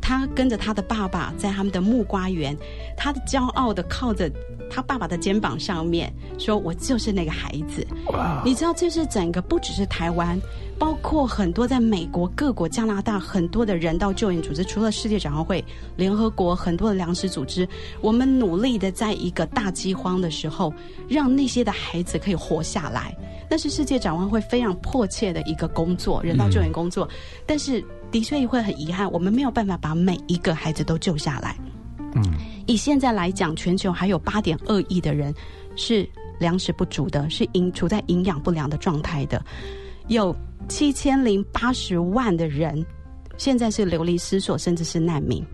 [0.00, 2.56] 他跟着他的爸爸在他们的木瓜园，
[2.96, 4.28] 他的骄傲的靠着
[4.70, 7.86] 他爸爸的肩膀上面，说：“我就是那个孩子。”
[8.44, 10.40] 你知道，这是整个不只是台湾。
[10.78, 15.62] 包括很多在美国各国、加拿大很多的人道救援组织，除了世界展望会、
[15.94, 17.68] 联合国很多的粮食组织，
[18.00, 20.72] 我们努力的在一个大饥荒的时候，
[21.06, 23.14] 让那些的孩子可以活下来。
[23.50, 27.06] 那是世界展望会非常迫切的一个工作，人道救援工作。
[27.44, 31.54] 但是的确会很遗憾，我们没有办法把每一个孩子都救下来。
[32.14, 32.24] 嗯，
[32.70, 35.34] 以现在来讲，全球还有八点二亿的人
[35.74, 39.44] 是粮食不足的，是营处在营养不良的状态的，
[40.06, 40.34] 有。
[40.68, 42.86] 七千零八十万的人，
[43.36, 45.44] 现在是流离失所，甚至是难民。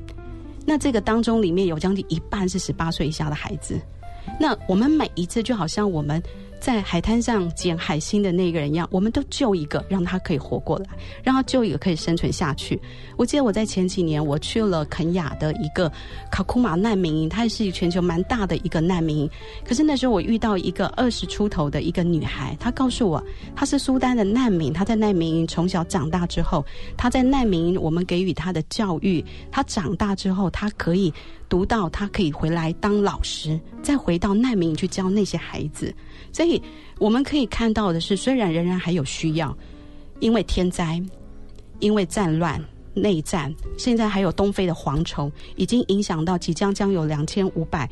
[0.66, 3.80] 那这个当中，里面有将近一半是十八岁以下的孩子。
[4.38, 6.22] 那我们每一次，就好像我们。
[6.60, 10.86] 在海滩上捡海星的那个人一样，我们都救一个，让他可以活过来，
[11.22, 12.80] 让他救一个可以生存下去。
[13.16, 15.90] 我记得我在前几年我去了肯雅的一个
[16.30, 19.30] 卡库马难民营，它也是全球蛮大的一个难民营。
[19.64, 23.22] 可是那时候我遇到一个二十出头的一个女孩，她告诉我
[23.54, 26.64] 她是苏丹的难民，她在难民营从小长大之后，
[26.96, 31.12] 她在难民营我们给予她的教育，她长大之后她可以
[31.48, 35.94] 读到，他可以回来当老师，再回到难民营去教那些孩子。
[36.32, 36.60] 所以
[36.98, 39.56] 我们可以看到的是，虽然仍然还有需要，
[40.20, 41.02] 因为天灾，
[41.78, 42.62] 因为战乱、
[42.94, 47.88] 内战，现在还有东非的蝗虫，已经影响到即将将有两千五百，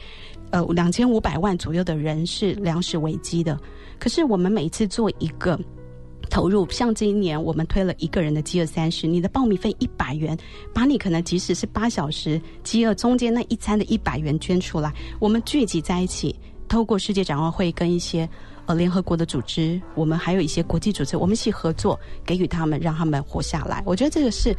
[0.51, 3.59] 呃，两千五百万左右的人是粮食危机的。
[3.99, 5.59] 可是我们每次做一个
[6.31, 10.37] 投入，像这一年我们推了一个人的饥饿三十，你的报名费一百元，
[10.73, 16.35] 把你可能即使是八小时饥饿中间那一餐的一百元捐出来，我们聚集在一起。
[16.67, 18.29] 透过世界展望会跟一些
[18.65, 23.83] 呃联合国的组织，我们还有一些国际组织，我们一起合作，给予他们，让他们活下来。
[23.85, 24.57] 我觉得这个是，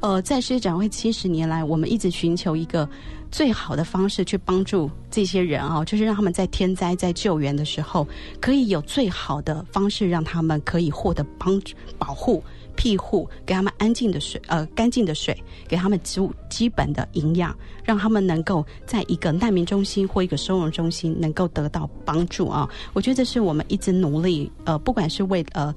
[0.00, 2.88] 呃，在世界展会七十年来，我们一直寻求一个
[3.30, 8.06] 最好的方式去帮助这些人啊，就是让他们在天灾在救援的时候，
[8.40, 12.42] 可以有最好的方式，让他们可以获得帮助保护。
[12.80, 22.70] 庇护，给他们安静的水，呃，干净的水，给他们植物基本的营养，让他们能够在一个难民中心或一个收容中心能够得到帮助啊！
[22.92, 25.74] 我觉得这是我们一直努力，呃，不管是为呃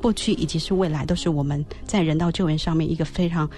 [0.00, 3.48] 过去以及是未来，都是我们在人道救援上面一个非常。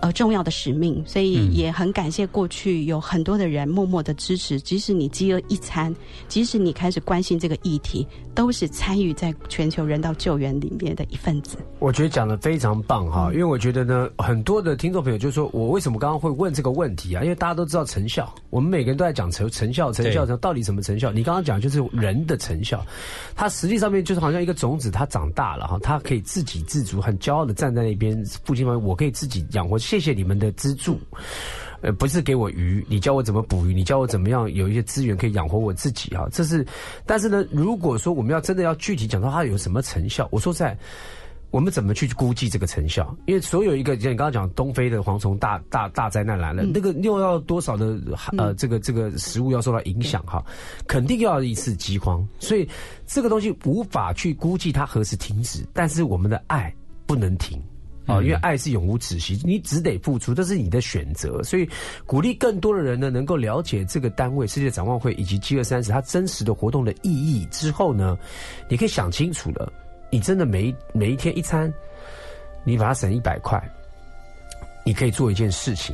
[0.00, 4.60] 呃，重要的使命，所以也很感谢过去有很多的人默默的支持。
[4.60, 5.94] 即使你饥饿一餐，
[6.28, 11.56] 即使你开始关心这个议题，都是参与在全球人道救援里面的一份子。
[11.78, 17.22] 我觉得讲的非常棒哈，因为我觉得呢，很多的听众朋友就说，我为什么刚刚会问这个问题啊？
[17.22, 21.10] 因为大家都知道成效，我们每个人都在讲成成效，成效成，到底什么成效？
[21.10, 22.84] 你刚刚讲就是人的成效，
[23.34, 29.78] 它实际上面就是好像一个种子，它长大了哈，它可以自给自足，很骄傲的站在那边，父亲们，我可以自己养活。
[29.86, 30.98] 谢谢你们的资助，
[31.80, 36.26] 呃，不是给我鱼，你教我怎么捕鱼，你教我怎么样有一些资源可以养活我自己啊。
[36.32, 36.66] 这是，
[37.06, 40.76] 但是呢，如果说我们要真的要具体讲到它有什么成效，我说在
[41.52, 43.16] 我们怎么去估计这个成效？
[43.26, 47.96] 因为所有一个像你刚刚讲东非的蝗虫大大大灾难来了，那个又要多少的
[48.36, 50.44] 呃这个这个食物要受到影响哈，
[50.88, 52.68] 肯定要一次饥荒，所以
[53.06, 56.74] 这个东西无法去估计它何时停止，但是我们的爱
[57.06, 57.62] 不能停。
[58.06, 61.42] 啊，因为爱是永无止息，你只得付出，这是你的选择。
[61.42, 61.68] 所以，
[62.06, 68.16] 鼓励更多的人呢，能够了解这个单位世界展望会以及饥饿三十，它真实的活动的意义之后呢，
[68.68, 69.72] 你可以想清楚了，
[70.08, 71.72] 你真的每每一天一餐，
[72.64, 73.60] 你把它省一百块，
[74.84, 75.92] 你可以做一件事情，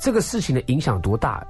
[0.00, 1.46] 这个事情的影响多大？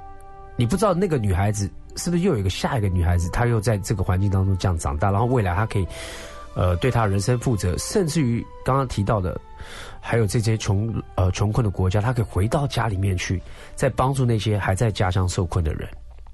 [0.56, 5.86] 你不知道那个女孩子是不是又有一个下一个女孩子，她又在这个环境当中这样长大，然后未来她可以。
[6.54, 9.40] 呃，对他人生负责，甚至于刚刚提到的，
[10.00, 13.42] 还有这些穷呃穷困的国家，他可以回到家里面去，
[13.74, 15.88] 再帮助那些还在家乡受困的人。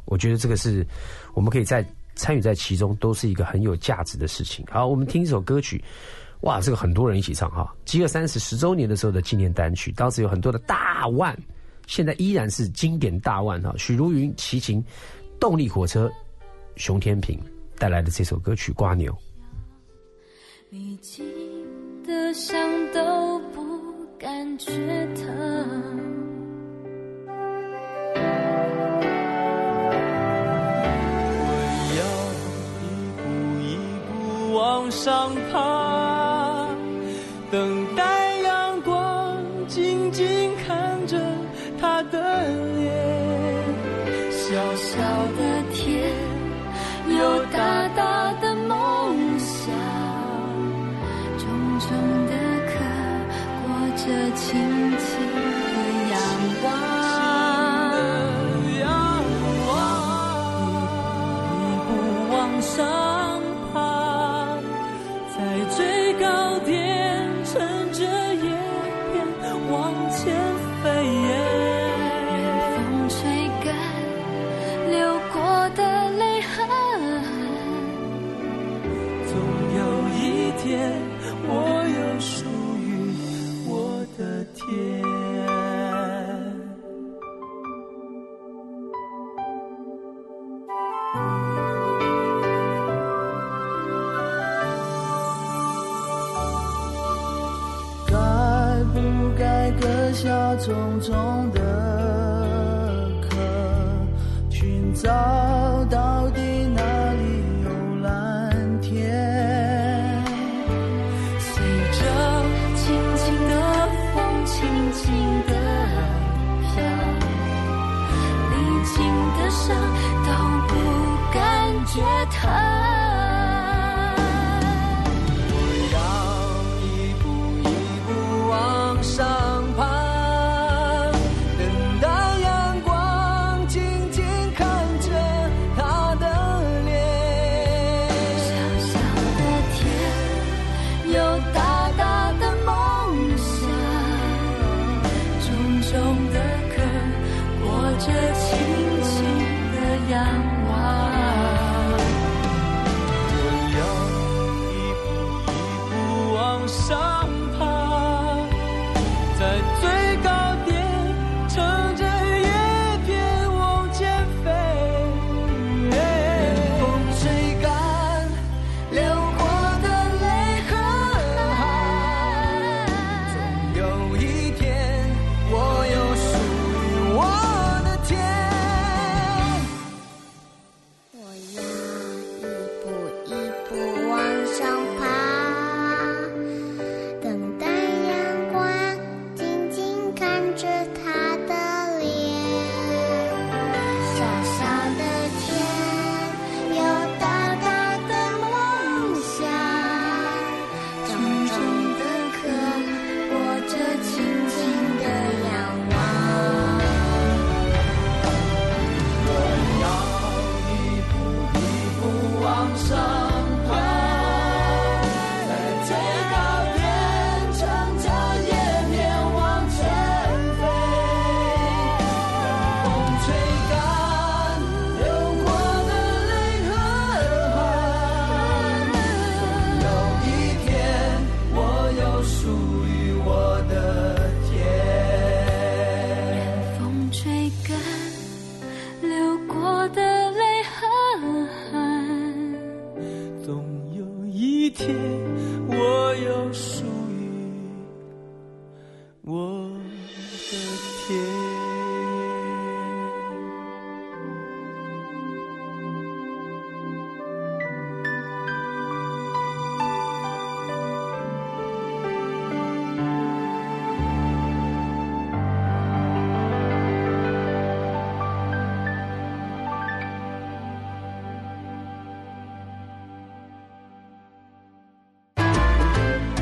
[0.04, 0.86] 我觉得这个是
[1.34, 1.84] 我们可以在
[2.16, 4.64] 参与在其中，都是一个很有价值的事情。
[4.70, 5.82] 好，我们听一首歌曲，
[6.40, 11.34] 哇，这个很多人一起唱哈，《饥饿三十》十周年的时候的纪念单曲，当时有很多的大腕，
[11.86, 14.84] 现在依然是经典大腕哈，许茹芸、齐秦、
[15.38, 16.10] 动力火车、
[16.76, 17.40] 熊天平
[17.78, 19.12] 带来的这首歌曲《瓜牛》。
[20.72, 21.24] 你记
[22.06, 22.56] 得伤
[22.94, 24.70] 都不感觉
[25.16, 25.26] 疼。
[31.36, 31.44] 我
[31.98, 32.00] 要
[32.86, 32.86] 一
[33.18, 33.20] 步
[33.60, 33.68] 一
[34.06, 35.89] 步往上爬。
[54.10, 54.58] 的情
[101.00, 101.39] 从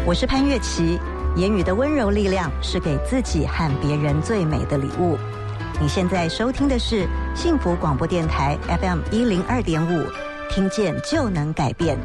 [0.08, 0.98] 我是潘月琪。
[1.36, 5.18] 言语的温柔力量是给自己和别人最美的礼物。
[5.78, 10.02] 你现在收听的是幸福广播电台 FM 一零二点五，
[10.48, 11.98] 听见就能改变。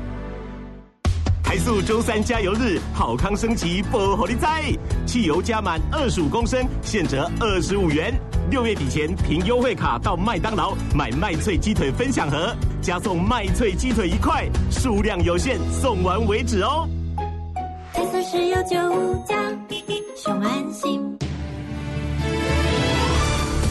[1.41, 4.65] 台塑周三加油日，好康升级，不火力在，
[5.05, 8.13] 汽油加满二十五公升，现折二十五元。
[8.51, 16.85] 六月底前凭优惠卡到麦当劳买麦脆鸡腿分享盒，加送麦脆鸡腿一块，数量有限，送完为止哦。
[17.93, 19.35] 台塑石油九五加，
[20.17, 21.15] 熊安心。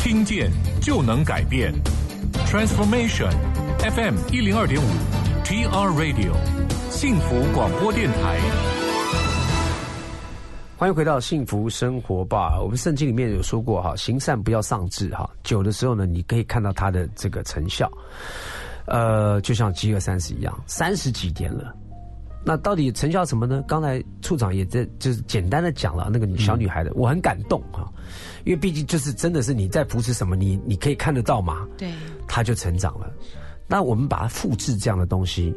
[0.01, 0.49] 听见
[0.81, 1.73] 就能改变
[2.47, 3.33] ，Transformation
[3.81, 4.85] FM 一零二点五
[5.45, 6.33] ，TR Radio
[6.89, 8.39] 幸福广播电台。
[10.77, 12.61] 欢迎回到幸福生活吧。
[12.63, 15.29] 我们圣经里面有说过哈，行善不要丧志哈。
[15.43, 17.91] 久的时候呢，你可以看到它的这个成效。
[18.87, 21.75] 呃，就像饥饿三十一样，三十几年了。
[22.45, 23.63] 那到底成效什么呢？
[23.69, 27.87] 刚才处长也在就是简单的讲了那个小女孩的，我很感动啊，
[28.45, 31.93] 因为毕竟就是真的是你在扶持什么，你你可以看得到嘛，对，
[32.27, 33.11] 她就成长了。
[33.69, 35.55] 那我们把它复制这样的东西，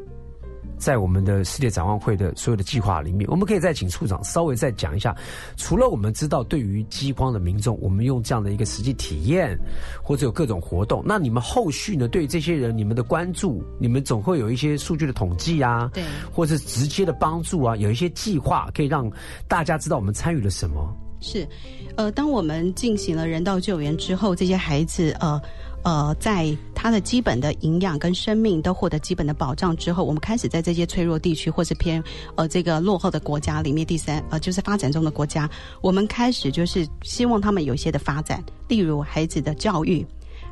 [0.78, 5.16] 在我们的世界展望会的所有的计划里面，我们可以再请处长稍微再讲一下。
[5.58, 9.58] 除了我们知道对于饥荒的民众，我们用这样的一个实际体验，
[10.04, 12.08] 或者有各种活动，那你们后续呢？
[12.08, 19.10] 对于这些人，你们的关注，你们总会有一些数据的统计啊，对，或者是直接的帮助啊，有一些计划可以让
[19.48, 20.96] 大家知道我们参与了什么。
[21.22, 21.48] 是，
[21.96, 25.42] 呃，当我们进行了人道救援之后，这些孩子，呃。
[25.86, 32.04] 呃，在他的基本的营养跟生命都获得基本的保障之后，我们开始在这些脆弱地区或是偏
[32.36, 35.48] 呃这个落后的国家里面，第三呃就是发展中的国家，
[35.82, 40.04] 我们开始就是希望他们有一些的发展，例如孩子的教育，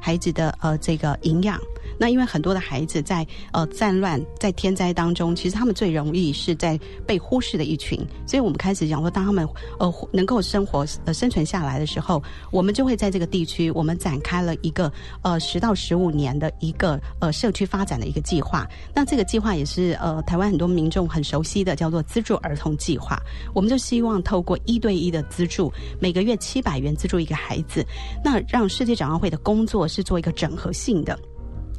[0.04, 1.58] 孩子的呃这个营养。
[1.97, 9.47] 那因为很多的孩子在呃战乱在天灾当中，其实他们最容易是在被忽视的一群，所以我们开始讲说，当他们
[9.80, 14.91] 呃能够生活呃生存下来的时候，我们就会在这个地区，我们展开了一个
[15.22, 18.68] 呃十到十五年的一个呃社区发展的一个计划。
[18.93, 23.20] 那这个计划也是呃台湾很多民众很熟悉的，叫做资助儿童计划。
[23.54, 27.86] 我们就希望透过一对一的资助，每个月七百元资助一个孩子，
[28.26, 31.18] 那让世界展望会的工作是做一个整合性的。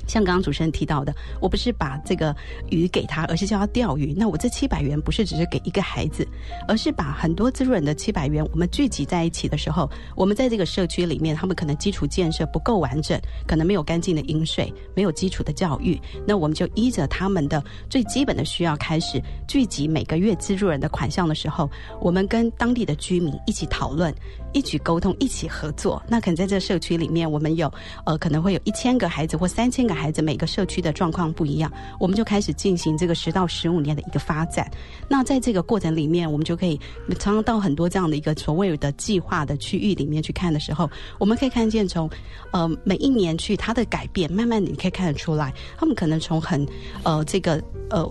[0.06, 2.36] 像刚刚主持人提到的，我不是把这个
[2.68, 4.12] 鱼给他，而是叫他钓鱼。
[4.14, 6.28] 那我这七百元不是只是给一个孩子，
[6.68, 21.66] 而是把很多滋润的七百元，我们聚集在一起的时候，我们在这个社区里面，他们可能基础建设不够完整，可能没有干净的饮水，没有基础的教育，那我们就依着他们的最基本的需要开始聚集每个月资助人的款项的时候，
[21.98, 24.14] 我们跟当地的居民一起讨论。
[24.54, 26.02] 一起沟通，一起合作。
[26.08, 27.70] 那可能在这个社区里面，我们有
[28.06, 34.70] 呃，可能会有一千个孩子或三千个孩子，每个社区的状况不一样，我们就开始进行这个十到十五年的一个发展。
[35.08, 36.80] 那在这个过程里面，我们就可以
[37.18, 40.88] 常常到很多这样的一个所谓的计划的区域里面去看的时候，
[41.18, 42.08] 我们可以看见从
[42.52, 46.66] 呃每一年去它的改变，慢慢你可以看得出来，他们可能从很
[47.02, 48.08] 呃这个呃。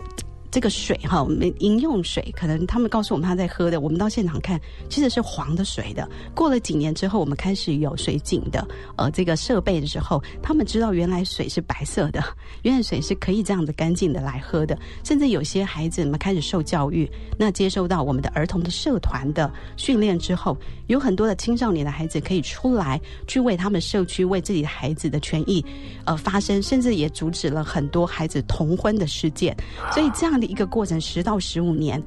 [0.54, 6.08] 这个水哈，我们饮用水可能他们告诉我们他在喝的，我们到现场看其实是黄的水的。
[6.36, 8.64] 过了几年之后，我们开始有水井的
[8.96, 12.24] 呃这个设备的时候，他们知道原来水是白色的，
[12.62, 14.78] 原来水是可以这样子干净的来喝的。
[15.04, 25.66] 甚至有些孩子们开始受教育，那接受到我们的儿童的社团的训练之后，有很多的青少年的孩子可以出来去为他们社区、为自己的孩子的权益
[26.06, 29.58] 呃发声，甚至也阻止了很多孩子同婚的事件。
[29.92, 30.43] 所以这样。
[30.46, 32.02] 一个过程十到十五年，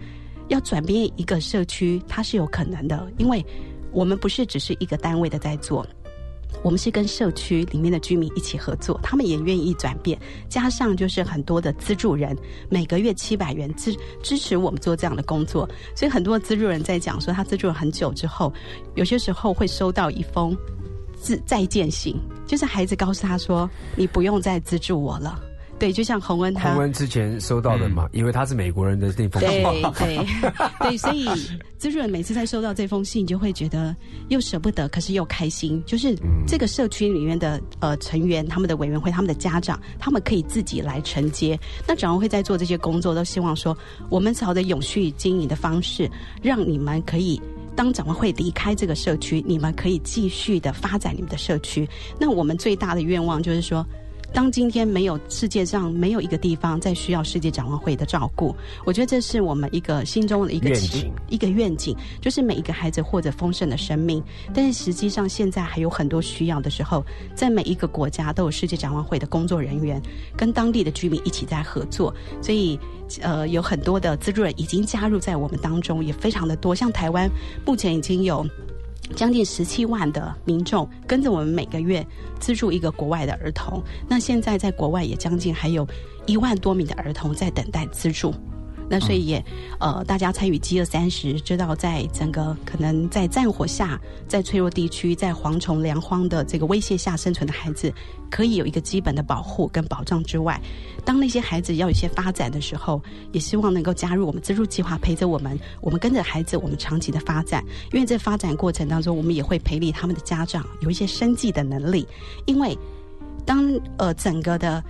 [0.48, 3.44] 要转变一个社区，它是有可能的，因为
[3.92, 5.86] 我们不是只是一个单位的在做，
[6.62, 10.18] 我们是跟社区里面的居民一起合作，他们也愿意转变，
[10.48, 12.36] 加上就是很多的资助人，
[12.68, 18.52] 每个月七百元支支持我们做这样的工作，所以很多资助人在讲说，他资助了很久之后，
[18.94, 20.56] 有些时候会收到一封
[21.18, 22.16] 自再见信，
[22.46, 25.40] 就是孩子告诉他说，你不用再资助我了。
[25.78, 30.26] 对，就像洪恩他，洪恩之前收到的嘛，因为他是美国人的那封信，对 对
[30.80, 31.28] 对，所以
[31.76, 33.94] 滋润每次在收到这封信，就会觉得
[34.28, 35.82] 又舍不得，可是又开心。
[35.84, 36.16] 就是
[36.46, 41.58] 这个社区里面的呃成员，他们的委员会，他们的家长，他们可以自己来承接。
[41.86, 43.76] 那展望会在做这些工作，都希望说，
[44.08, 46.10] 我们朝着永续经营的方式，
[46.42, 47.38] 让你们可以
[47.74, 51.86] 当展望会离开这个社区，你们可以继续的发展你们的社区。
[52.18, 53.86] 那我们最大的愿望就是说。
[54.32, 58.54] 当今天没有世界上没有一个地方再需要世界展望会的照顾，
[58.84, 64.22] 我觉得这是我们一个心中的一个期一个愿景，就是每一个孩子获得丰盛的生命。
[64.52, 67.04] 但是实际上现在还有很多需要的时候，
[67.34, 70.00] 在每一个国家都有世界展望会的工作人员
[70.36, 72.78] 跟当地的居民一起在合作，所以
[73.22, 76.74] 呃有很多的资助人已经加入在我们当中，也非常的多。
[76.74, 77.30] 像台湾
[77.64, 78.46] 目前已经有。
[79.14, 82.04] 将近十七万的民众跟着我们每个月
[82.40, 85.86] 资助一个国外的儿童，那现在在国外也将近还有
[86.26, 88.34] 一万多名的儿童在等待资助。
[88.88, 89.44] 那所以也，
[89.80, 97.92] 呃，大家参与饥饿三十，知道在整个可能在战火下、在脆弱地区、在蝗虫粮荒的这个威胁下生存的孩子，
[98.30, 100.60] 可以有一个基本的保护跟保障之外，
[101.04, 107.64] 当那些孩子要有一些发展的时候，也希望能够加入我们资助计划，陪着我们，我们跟着孩子，我们长期的发展。
[107.92, 112.06] 因为在发展过程当中，我们也会培力他们的家长有一些生计的能力，
[112.44, 112.78] 因为
[113.44, 114.82] 当呃整个的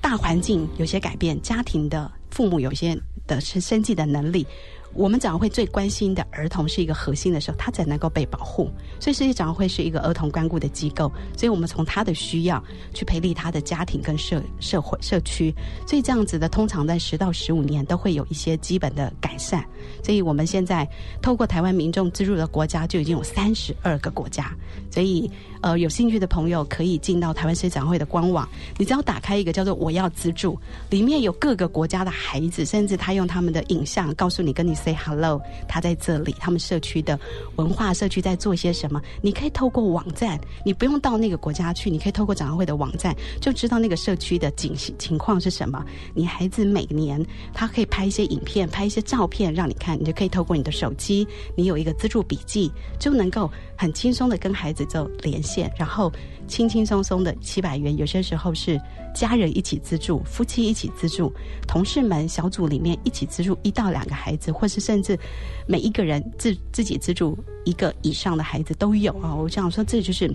[0.00, 2.96] 大环境有些改变，家庭的父母有些
[3.34, 4.46] 的生生计的能力。
[4.94, 8.70] 我们展会最关心的儿童是一个核心的时候，他才能够被保护。
[9.00, 12.62] 所以世界展会是一个儿童关顾的机构，所以我们从他的需要
[12.92, 15.54] 去培力他的家庭跟社社会社区。
[15.86, 19.64] 所以这样子的，通常在十到十五年都会有一些基本的改善。
[20.02, 20.88] 所以我们现在
[21.20, 24.54] 透过台湾民众资助的国家就已经有三十二个国家。
[24.90, 25.30] 所以
[25.62, 30.58] 呃，有兴趣的朋友可以进到台湾世界展会的官网，你只要打开一个叫做“我要资助”，
[30.90, 37.18] 里面有各个国家的孩子，甚至他用他们的影像告诉你跟你 say hello，他在这里，他们社区的
[37.56, 39.00] 文化社区在做些什么。
[39.20, 45.84] 你可以透过网站，你不用到那个国家去，你可以透过展览会的网站就知道那个社区的景情况是什么。
[46.14, 51.26] 你孩子每年他可以拍一些影片，拍一些照片让你看，你就可以透过你的手机，
[51.56, 56.10] 你有一个资助笔记，就能够很轻松的跟孩子做连线，然后
[56.46, 58.80] 轻轻松松的七百元，有些时候是
[59.14, 61.32] 家人一起资助，夫妻一起资助，
[61.66, 65.18] 同事们小组里面一起资助一到两个孩子，或是甚至
[65.66, 69.34] 每一个人自自己资助一个以上的孩子都有啊。
[69.34, 70.32] 我想说，这就是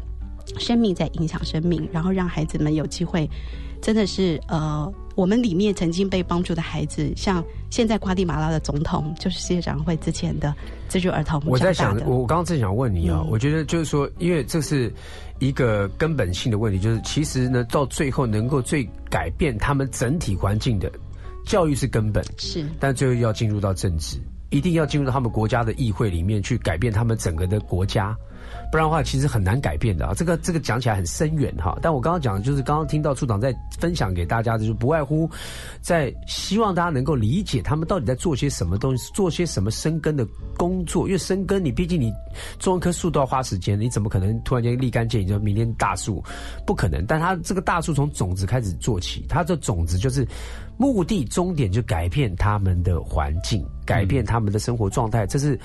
[0.58, 3.30] 生命在影响生命，然后让孩子们有机会，
[3.82, 10.56] 真的是呃，我们里面曾经被帮助的孩子，像现在瓜地马拉的总统，就是世界展会之前的
[10.88, 14.92] 资助儿童我在想我我刚刚正想问你啊，嗯我觉得就是说，因为这是
[15.40, 20.92] 一个根本性的问题，就是其实呢，到最后能够最改变他们整体环境的
[21.46, 24.18] 教育是根本，是但最后要进入到政治，
[24.50, 28.18] 一定要进入到他们国家的议会里面去改变他们整个的国家。
[28.72, 30.14] 不然的话，其实很难改变的啊。
[30.14, 35.30] 这个这个讲起来很深远哈，但我刚刚讲的就是刚刚听到处长在分享给大家的，就不外乎
[35.82, 41.08] 在希望大家能够理解他们到底在做些什么东西，做些什么生根的工作。
[41.08, 42.12] 因为生根，你毕竟你
[42.60, 46.24] 种一棵树都要花时间，你怎么可能突然间立竿见影就明天大树？
[46.66, 47.06] 不可能。
[47.06, 50.28] 但它这个大树从种子开始做起，它的种子就是
[50.78, 55.58] 目的终点就改变他们的环境，改变他们的生活状态，这是。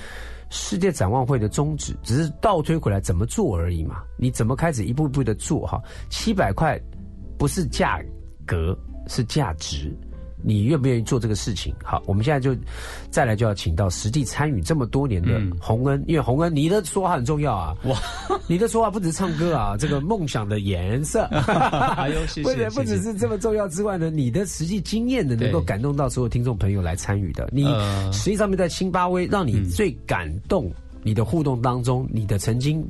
[0.54, 4.02] 世界展望会的宗旨只是倒推回来怎么做而已嘛？
[4.18, 5.82] 你怎么开始一步一步的做哈？
[6.10, 6.78] 七百块
[7.38, 7.98] 不是价
[8.46, 8.78] 格，
[9.08, 9.90] 是价值。
[10.42, 11.74] 你愿不愿意做这个事情？
[11.84, 12.54] 好，我们现在就
[13.10, 17.74] 再来就要请到实际参与这么多年的洪恩，因为洪恩你的说话很重要啊！
[17.84, 17.96] 哇，
[18.46, 21.22] 你的说话不止唱歌啊， 这个梦想的颜色，
[21.96, 27.48] 哎呦谢谢 不只是这么重要之外呢，你的实际经验呢，能够感动到所有听众朋友来参与的。
[27.52, 30.70] 你呃实际上面在辛巴威，让你最感动
[31.02, 32.84] 你的互动当中，你的曾经。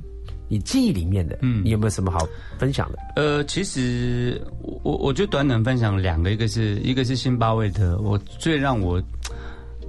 [0.48, 2.26] 你记忆里面的，嗯，你有没有什么好
[2.58, 2.98] 分享的？
[3.16, 9.02] 呃，其实我我我就短短分享两个，一个是一个是辛巴威的，我最让我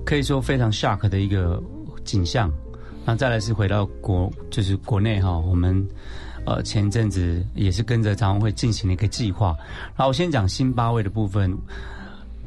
[0.06, 1.62] 可以说非常 shock 的一个
[2.04, 2.52] 景象。
[3.06, 5.86] 那再来是回到国，就是国内哈，我们
[6.46, 9.56] 呃前阵子也是跟着展望会进行了一个计划。
[9.96, 11.54] 然后我先讲辛巴威的部分。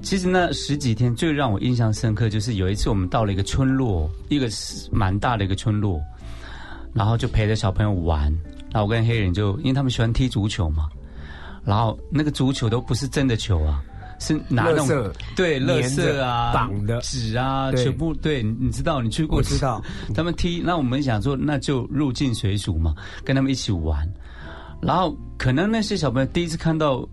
[0.03, 5.99] 其实那十几天最让我印象深刻，就是有一次我们到了一个村落，一个是蛮大的一个村落，
[6.97, 8.23] 然后就陪着小朋友玩。
[8.73, 10.89] 然后我跟黑人就，因为他们喜欢踢足球嘛，
[11.65, 13.83] 然后那个足球都不是真的球啊，
[14.19, 19.39] 是拿那种对乐色啊、绑的纸啊，全部对，你你知道你去过？
[19.39, 19.83] 我知道，
[20.15, 22.95] 他们踢，那我们想说那就入境随俗嘛，
[23.25, 24.07] 跟他们一起玩。
[24.83, 27.09] 然后可能那些小朋友第一次看到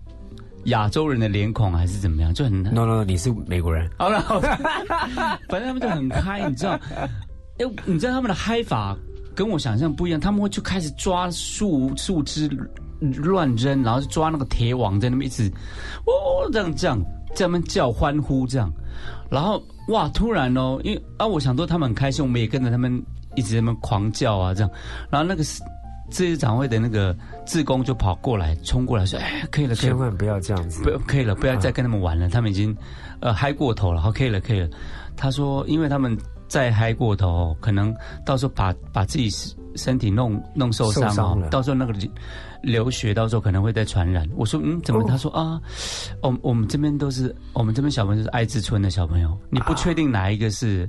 [0.64, 4.58] 亚洲人的脸孔，还是怎么样，就很 no no，no 你是美国人，好了，好了
[5.48, 6.78] 反正他们就很嗨，你知道？
[7.58, 8.94] 哎， 你知道他们的嗨法
[9.34, 12.48] 跟我想象不一样，他们会就开始抓树树枝
[13.00, 15.50] 乱扔，然后就抓那个铁网在那边一直
[16.06, 16.98] 哦这样这样
[17.34, 18.72] 在那边叫欢呼这样，
[19.30, 23.02] 然后哇突然哦，因为啊我想说他们很开心，我们也跟着他们
[23.34, 24.70] 一直在那边狂叫啊这样，
[25.10, 25.42] 然后那个
[26.10, 27.16] 这些长会的那个
[27.46, 32.76] 志工就跑过来，冲过来说：“哎，可以了，可以了，千万不要这样子，不可以了，不要再跟他们玩了，他们已经
[33.20, 34.00] 呃嗨过头了。
[34.00, 34.68] 好，可以了，可以了。”
[35.16, 36.16] 他说：“因为他们
[36.54, 37.92] 再嗨过头，可能
[38.24, 42.08] 到时候把把自己身身体弄弄受伤哦伤，到时候那个流
[42.62, 45.60] 流血，到时候可能会再传染。”我说：“嗯，怎么？”哦他说：“啊，
[46.22, 50.88] 我我们这边都是我们这边小朋友是艾滋村的小朋友，你不确定哪一个是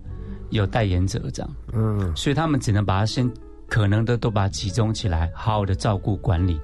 [0.52, 3.28] 有代言者这样。”嗯，所以他们只能把它先
[3.68, 6.62] 可能的都把它集中起来，好好的照顾管理，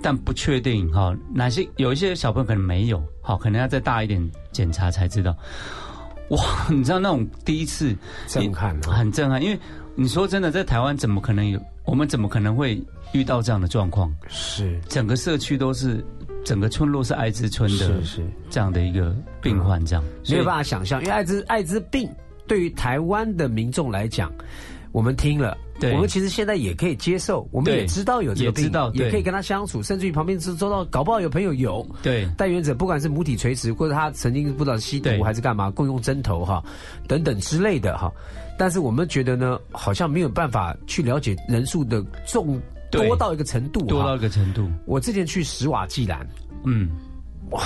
[0.00, 5.36] 但不确定哈、哪些有一些小朋友可能没有，好可能要再大一点检查才知道。
[6.30, 7.94] 哇， 你知道那种第一次
[8.26, 9.58] 震撼啊很震撼，因为
[9.94, 11.60] 你说真的，在台湾怎么可能有？
[11.84, 14.12] 我们怎么可能会遇到这样的状况？
[14.28, 16.04] 是整个社区都是，
[16.44, 22.10] 整个村落是艾滋村的是是，这样的一个病患，这样没有办法想象，因为艾滋艾滋病
[22.46, 24.32] 对于台湾的民众来讲，
[24.92, 25.56] 我们听了。
[25.80, 25.92] 对。
[25.92, 31.86] 我们其实现在也可以接受，我们也知道有这个病，也知道也可以跟他相处，甚至于旁边是周到，搞不好有朋友有。
[32.02, 32.28] 对。
[32.36, 35.22] 代言者，不管是母体垂直，或者他曾经不知道吸毒对。
[35.22, 36.62] 还是干嘛，共用针头哈
[37.06, 38.12] 等等之类的哈。
[38.58, 42.60] 但是我们觉得呢，好像没有办法去了解人数的重
[42.90, 43.86] 多到一个程度，哈。
[43.86, 44.66] 多到一个程度。
[44.86, 46.26] 我之前去史瓦济兰，
[46.64, 46.88] 嗯，
[47.50, 47.62] 哇，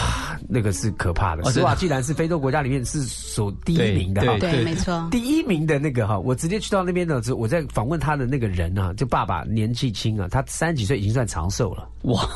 [0.49, 1.43] 那个是可怕的。
[1.43, 5.09] 哦真的史瓦济兰是非洲国家里面是首第一名的哈，对对，没错。
[5.11, 12.29] 第一名的那个哈，我直接去到那边的时候，我在访问他的那个人啊，就爸爸年纪轻啊，他三十几岁已经算长寿了，哇，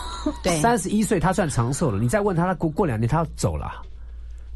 [0.42, 2.00] 对，三十一岁他算长寿了。
[2.00, 3.82] 你再问他，他过过两年他要走了，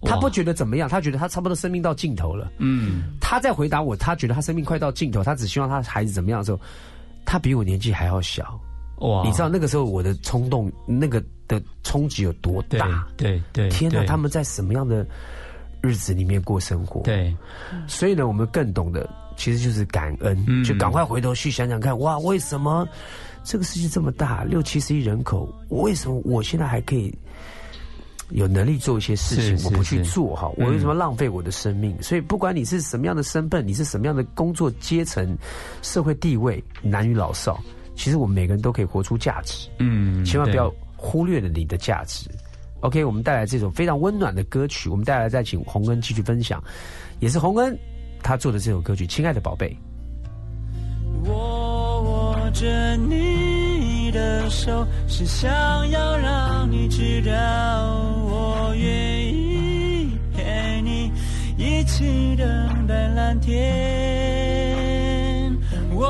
[0.03, 2.51] 他不觉得怎么样，他觉得他差不多生命到尽头了。
[2.59, 6.59] 嗯，他在回答我，他觉得他生命快到尽头，他只希望他孩子怎么样的时候，
[7.26, 8.59] 他比我年纪还要小。
[9.01, 13.05] 哇，你知道那个时候我的冲动，那个的冲击有多大？
[13.16, 15.05] 对对，天哪，他们在什么样的
[15.80, 17.34] 日子里面过生活？，对
[17.86, 22.86] 所以呢，我们更懂得其实就是感恩，嗯就赶快回头去想想看，哇，为什么
[23.42, 27.12] 这个世界这么大，六七十亿人口，为什么我现在还可以？
[28.30, 31.96] 有能力做一些事情，我不去做哈，嗯我为什么浪费我的生命？
[32.03, 35.34] 所以不管你是什么样的身份，你是什么样的工作阶层、
[35.80, 37.59] 社会地位，男女老少，
[37.96, 39.66] 其实我们每个人都可以活出价值。
[39.78, 42.28] 嗯，千万不要忽略了你的价值。
[42.80, 46.62] OK，我们带来这首非常温暖的歌曲，我们带来再请洪恩继续分享，
[47.20, 47.74] 也是洪恩
[48.22, 49.74] 他做的这首歌曲《亲爱的宝贝》。
[51.28, 55.49] 我握着你的手，是想
[55.90, 57.32] 要让你知道，
[58.24, 61.11] 我愿意陪你
[61.57, 63.57] 一起等待蓝天。
[65.92, 66.07] 我、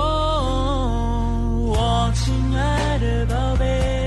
[1.73, 3.98] 我亲爱的宝贝，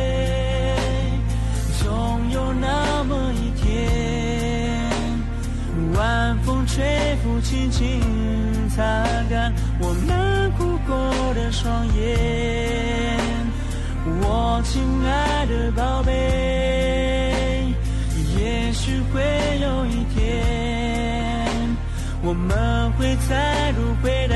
[6.74, 8.00] 吹拂，轻轻
[8.70, 8.82] 擦
[9.30, 13.20] 干我们哭过的双眼。
[14.24, 17.74] 我亲爱的宝贝，
[18.38, 19.22] 也许会
[19.62, 21.76] 有一天，
[22.24, 24.36] 我们会再度回到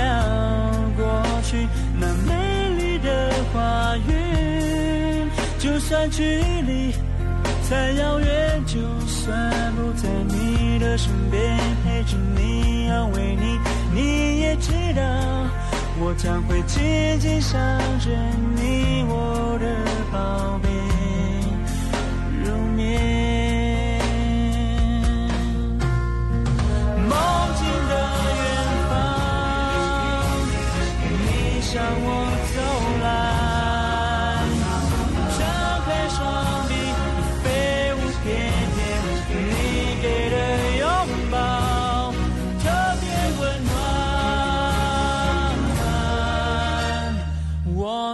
[0.98, 1.66] 过去
[1.98, 2.34] 那美
[2.78, 5.30] 丽的花园。
[5.58, 6.22] 就算距
[6.68, 6.94] 离
[7.68, 13.59] 再遥远，就算不在你的身边，陪着你，安慰你，
[13.91, 15.01] 你也知道，
[15.99, 17.59] 我将会紧紧想
[17.99, 18.11] 着
[18.55, 19.66] 你，我的
[20.11, 20.70] 宝贝，
[22.47, 23.45] 入眠。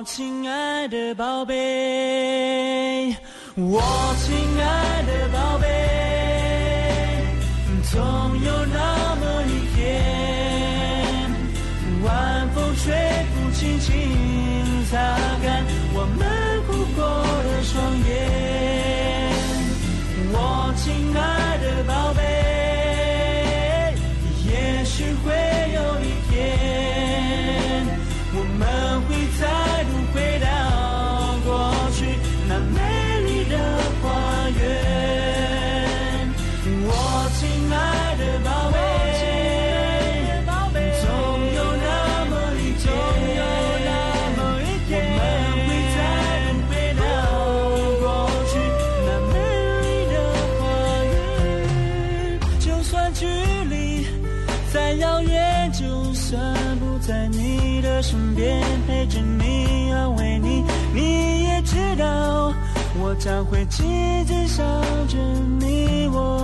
[0.03, 3.15] 亲爱的宝贝，
[3.55, 3.81] 我
[4.17, 5.67] 亲爱的宝贝，
[7.91, 7.99] 总
[8.43, 9.00] 有那
[63.41, 64.63] 我会紧紧想
[65.07, 65.17] 着
[65.59, 66.40] 你，我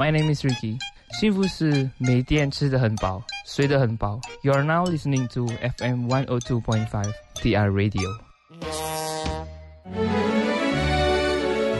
[0.00, 0.78] my name is Ricky。
[1.20, 4.20] 幸福是每天吃得很饱，睡得很饱。
[4.42, 8.08] You are now listening to FM 102.5 TR Radio。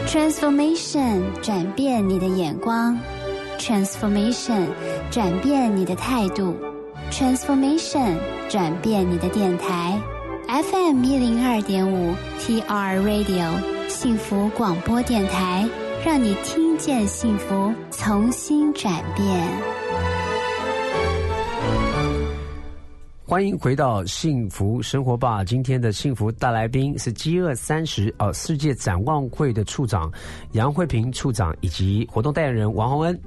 [0.07, 2.99] Transformation 转变你的眼光，
[3.59, 4.69] Transformation
[5.11, 6.57] 转变你的态度，
[7.11, 8.17] Transformation
[8.49, 10.01] 转变你的电台。
[10.49, 15.69] FM 一零二点五 TR Radio 幸福广播电台，
[16.05, 19.48] 让你听 见幸福，重新转变。
[23.24, 25.44] 欢迎回到幸福生活吧！
[25.44, 30.12] 今天的幸福大来宾是饥饿三十哦世界展望会的处长
[30.54, 33.22] 杨慧平处长以及活动代言人王洪恩。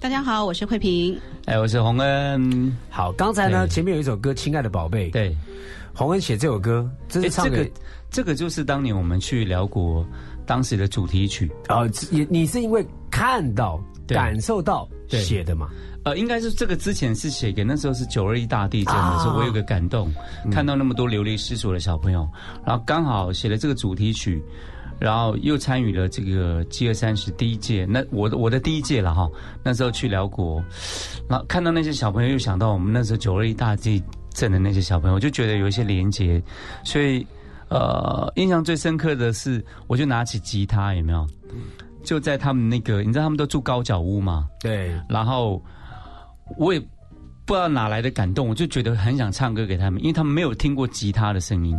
[0.00, 1.20] 大家好，我是慧平。
[1.44, 2.74] 哎，我是洪恩。
[2.88, 5.36] 好，刚才呢前面有一首歌《亲爱的宝贝》，对，
[5.92, 7.70] 洪恩写这首歌，这是哎，唱给这个
[8.08, 10.02] 这个就是当年我们去辽国
[10.48, 11.48] 当时的主题曲。
[11.68, 15.68] 哦，也你是因为看到、感受到写的嘛？
[16.04, 20.10] 呃，应该是这个之前是写给那时候是九二一大地震的时候，啊我有个感动，
[20.50, 22.26] 看到那么多流离失所的小朋友，
[22.64, 24.42] 然后刚好写了这个主题曲，
[24.98, 29.28] 然后又参与了这个饥饿三十第一届，那我的我的第一届了哈，
[29.62, 30.64] 那时候去辽国，
[31.28, 36.42] 然后看到那些小朋友，又想到我们那时候九二一大地震的那些小朋友，我就觉得有一些连结，
[36.84, 37.26] 所以
[37.70, 41.26] 呃，印象最深刻的是，我就拿起吉他，有没有？
[42.04, 44.48] 就在他们那个，你知道他们都住高脚屋吗？
[44.60, 45.62] 对，然后
[46.56, 46.80] 我也
[47.44, 51.76] 不知道哪来的感动，我就觉得很想唱歌给他们，因为他们没有听过吉他的声音。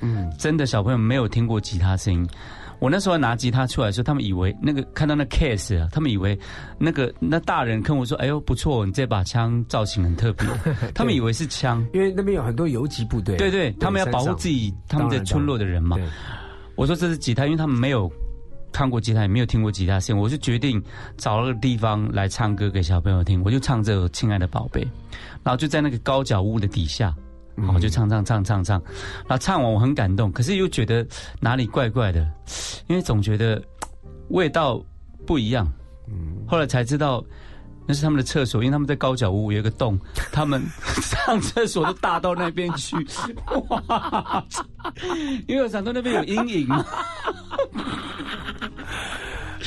[0.00, 2.28] 嗯，真的小朋友没有听过吉他声音。
[2.78, 6.38] 我那时候拿吉他出来的时候，他们以为那个看到那 case 啊，他们以为
[6.78, 10.46] 那个那大人跟我说：“哎呦不错，你这把枪造型很特别。
[10.94, 15.96] ”他们以为是枪，因为那边有很多游击部队，对对，他们要保护自己他们的村落的人嘛。
[16.74, 18.10] 我说这是吉他，因为他们没有
[18.70, 20.82] 看过吉他，也没有听过吉他声，我就决定
[21.16, 23.42] 找了个地方来唱歌给小朋友听。
[23.42, 24.82] 我就唱这首《亲爱的宝贝》，
[25.42, 27.14] 然后就在那个高脚屋的底下，
[27.56, 28.82] 嗯我就唱唱唱唱唱，
[29.26, 31.06] 然后唱完我很感动，可是又觉得
[31.40, 32.26] 哪里怪怪的，
[32.86, 33.62] 因为总觉得
[34.28, 34.82] 味道
[35.26, 35.66] 不一样。
[36.08, 37.24] 嗯后来才知道。
[37.88, 39.96] 那是他们的厕所，因为他们在高脚屋有一个洞，
[40.32, 40.60] 他们
[41.00, 42.96] 上厕所都大到那边去，
[43.68, 44.44] 哇！
[45.46, 46.68] 因为我想到那边有阴影。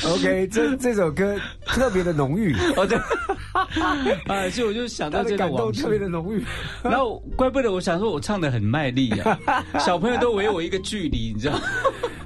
[0.06, 1.36] OK，这这首歌
[1.66, 2.97] 特别的浓郁，哦对，
[4.28, 6.43] 啊， 所以我就想到这个往事感动特别的浓郁。
[6.84, 9.38] 然后怪不得我想说我唱的很卖力啊，
[9.80, 11.60] 小朋友都围我一个距离，你知道？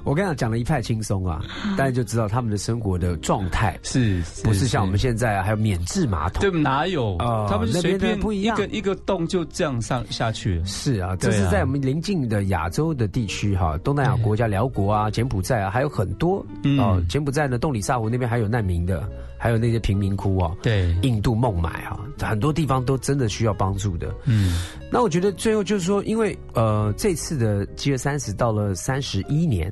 [0.04, 1.42] 我跟你讲，讲的一派轻松啊，
[1.78, 6.42] 大家就知道他们的生活的状态是不是像我们现在还有免治马桶？
[6.42, 7.16] 对，哪有？
[7.20, 10.62] 哦他们那边的随便不一样一个一个洞就这样上下去。
[10.66, 17.04] 是啊，这是在我们邻近的亚洲的地区哈，东南亚国家辽国啊、柬埔寨啊，还有很多嗯哦。
[17.08, 20.56] 柬埔寨呢，洞里萨湖那边还有难民的，还有那些贫民窟哦。
[20.62, 24.14] 对，印度孟买啊，很多地方都真的需要帮助的。
[24.26, 29.72] 嗯，那我觉得最后就是说，因为呃，这次的七月三十到了三十一年，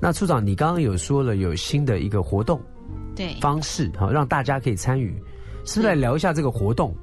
[0.00, 2.60] 那处长你刚刚有说了有新的一个活动
[3.14, 5.14] 对，方式哈，让大家可以参与，
[5.64, 6.94] 是不是来聊一下这个活动？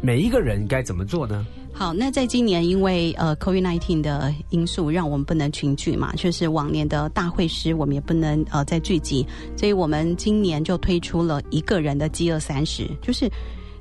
[0.00, 1.44] 每一个人该怎么做呢？
[1.72, 9.26] 好，那在今年因为呃 COVID-19 的因素，让我们不能群聚嘛，就是往年的大会师我们也不能呃再聚集，
[9.56, 13.28] 所以我们今年就推出了一个人的饥饿三十，就是。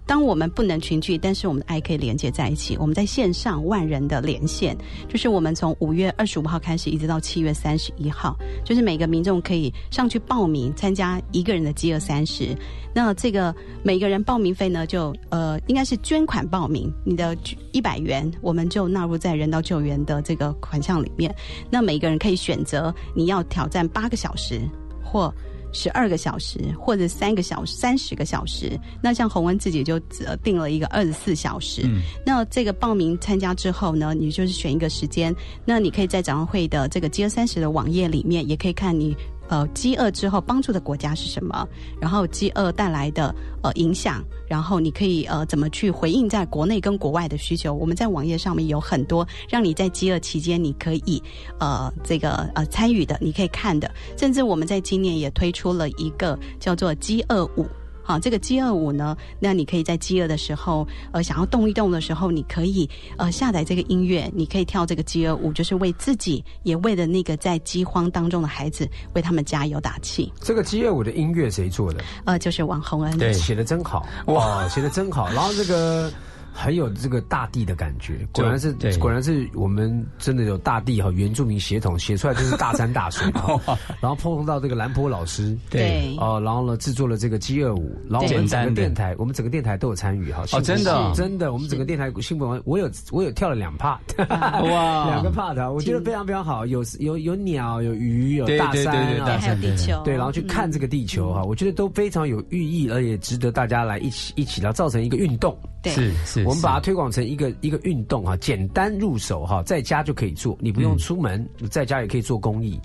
[0.06, 2.78] 当我们不能群聚，但是我们的爱可以连接在一起。
[2.78, 4.78] 我们在线上万人的连线，
[5.08, 12.56] 就是我们从五月二十五号开始，一直到七月三十一号，就是每个民众可以上去报名参加一个人的饥饿三十。
[12.94, 17.36] 那这个每个人报名费呢，就呃应该是捐款报名，你的
[17.72, 21.34] 一百元我们就纳入在人道救援的这个款项里面。
[21.70, 24.62] 那每个人可以选择你要挑战八个小时
[25.04, 25.34] 或。
[25.74, 31.82] 十二个小时或者三个小时、三十个小时，那像洪恩自己就只定了一个二十四小时。
[31.84, 39.16] 嗯那这个报名参加之后呢，你就是选一个时间，那你可以在展望会的这个饥饿三十的网页里面，也可以看你
[39.48, 41.68] 呃饥饿之后帮助的国家是什么，
[42.00, 47.74] 然后饥饿带来的呃影响，然后你可以呃怎么去回应在国内跟国外的需求。
[47.74, 51.22] 我们在网页上面有很多让你在饥饿期间你可以
[51.60, 57.68] 呃这个呃参与的，你可以看的，甚至我们在今年也推出了一个叫做饥饿舞。
[58.04, 70.32] 好，这个饥饿舞呢，那你可以在饥饿的时候，呃，想要动一动的时候，你可以呃下载这个音乐，你可以跳这个饥饿舞，就是为自己，也为了那个在饥荒当中的孩子，为他们加油打气。
[70.42, 72.04] 这个饥饿舞的音乐谁做的？
[72.26, 75.30] 呃，就是王洪恩，对，写的真好，哇，写的真好。
[75.30, 76.12] 然后这个。
[76.54, 78.96] 很有这个大地的感觉，果然是对。
[78.98, 86.16] 果然是我们真的有大地哈，原住民协同写出来就是大山大水哈， 然后碰到这个兰坡老师，对。
[86.20, 91.12] 哦，然后呢制作了这个饥饿舞，然后我们整个电台，我们整个电台都有参与哈，哦真的哦。
[91.16, 95.06] 真的，我们整个电台新闻，我有我有跳了两 part，哇。
[95.10, 105.58] 两个 part，我觉得非常非常好，有有有鸟，有鱼，有大对对对山啊，对大还有地球，对，然后去看这个地球哈，我觉得都非常有寓意，而且值得大家来一起一起来造成一个运动。
[105.82, 105.92] 对。
[105.94, 112.80] 是是，我们把它推广成一个一个运动哈，简单入手哈，在家就可以做，你不用出门，在家也可以做公益。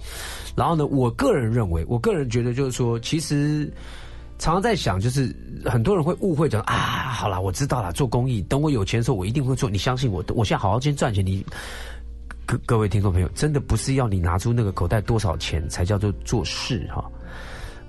[0.57, 3.73] 然后呢，我个人认为，我个人觉得就是说，其实
[4.39, 5.35] 常常在想，就是
[5.65, 6.75] 很多人会误会讲啊，
[7.13, 9.69] 好了，我知道了，做公益，等我有钱的时候，我一定会做。
[9.69, 11.45] 你相信我，我现在好好先赚钱，你。
[12.51, 17.05] 各各位听众朋友，真的不是要你拿出那个口袋多少钱才叫做做事哈。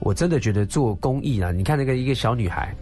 [0.01, 2.76] 我真的觉得做公益啊，你看那个一个小女孩，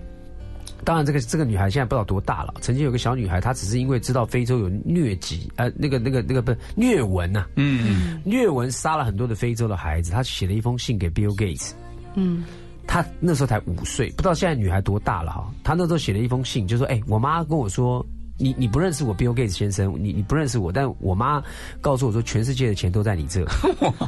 [0.84, 2.53] 当然这个这个女孩现在不知道多大了。
[2.61, 10.11] 曾经有个小女孩，她只是因为知道非洲有疟疾，呃，那个那个那个不是疟蚊呐、嗯疟蚊杀了很多的非洲的孩子。
[10.11, 11.71] 她写了一封信给 Bill Gates，
[12.15, 12.43] 嗯，
[12.86, 15.51] 她那时候才五岁，不知道现在女孩多大了哈。
[15.63, 18.05] 她那时候写了一封信，就说：“哎、我妈跟我说，
[18.38, 21.43] 你你不认识我 Bill Gates 先生，你你不认识我，但我妈
[21.82, 23.45] 告诉我说，全世界的钱都在你这。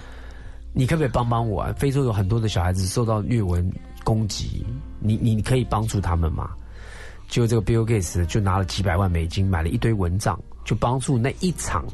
[0.71, 1.73] 你可不可以帮帮我啊？
[1.75, 3.69] 非洲有很多的小孩子受到疟蚊
[4.03, 4.63] 攻击，
[4.99, 6.51] 你你你可以帮助他们吗？”
[7.29, 11.85] 结果这个 Bill Gates 就拿了几百万美金，买了一堆蚊帐，就帮助那一场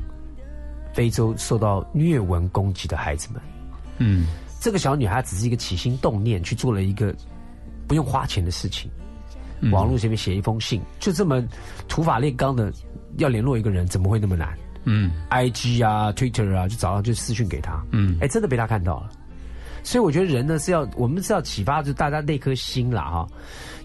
[0.93, 3.41] 非洲受到疟蚊攻击的孩子们。
[3.97, 4.25] 嗯
[4.61, 7.13] 这个小女孩只是一个起心动念，去做了一个
[7.85, 8.89] 不用花钱的事情。
[9.59, 11.43] 嗯网络上面写一封信，就这么
[11.87, 12.71] 土法炼钢的
[13.17, 19.09] 要联络一个人，怎么会那么难嗯？IG 啊、Twitter 啊，就早上就私讯给他，嗯哎，真的被他看到了。
[19.81, 23.27] 所以我觉得人呢是要，我们是要启发，就大家那颗心啦哈，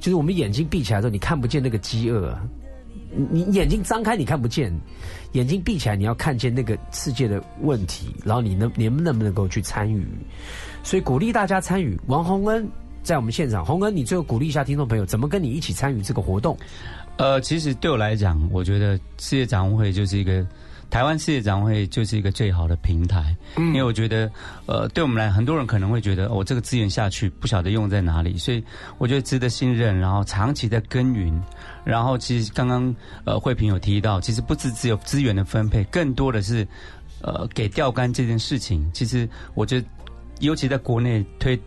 [0.00, 2.36] 就是我们眼睛闭起来的时候，你看不见那个饥饿，
[3.30, 4.72] 你眼睛张开你看不见，
[5.32, 10.06] 眼睛闭起来你要看见那个世界的问题，然后你能你们能不能够去参与？
[10.82, 11.96] 所以鼓励大家参与。
[12.06, 12.66] 王洪恩
[13.02, 16.56] 在我们现场，洪恩，你最后鼓励一下听众朋友，怎么跟你一起参与这个活动？
[17.16, 20.46] 呃，其实对我来讲，我觉得世界展望会就是一个
[20.90, 24.30] 台湾世界展会就是一个最好的平台，嗯因为我觉得，
[24.66, 28.62] 呃，对我们来，很多人可能会觉得，我、这个资源下去不晓得用在哪里，所以
[28.98, 31.40] 我觉得值得信任，然后长期的耕耘，
[31.84, 36.66] 然后其实刚刚呃慧萍有提到，其实不只只有资源的分配，更多的是
[37.22, 39.86] 呃给钓竿这件事情，其实我觉得，
[40.40, 41.58] 尤其在国内推。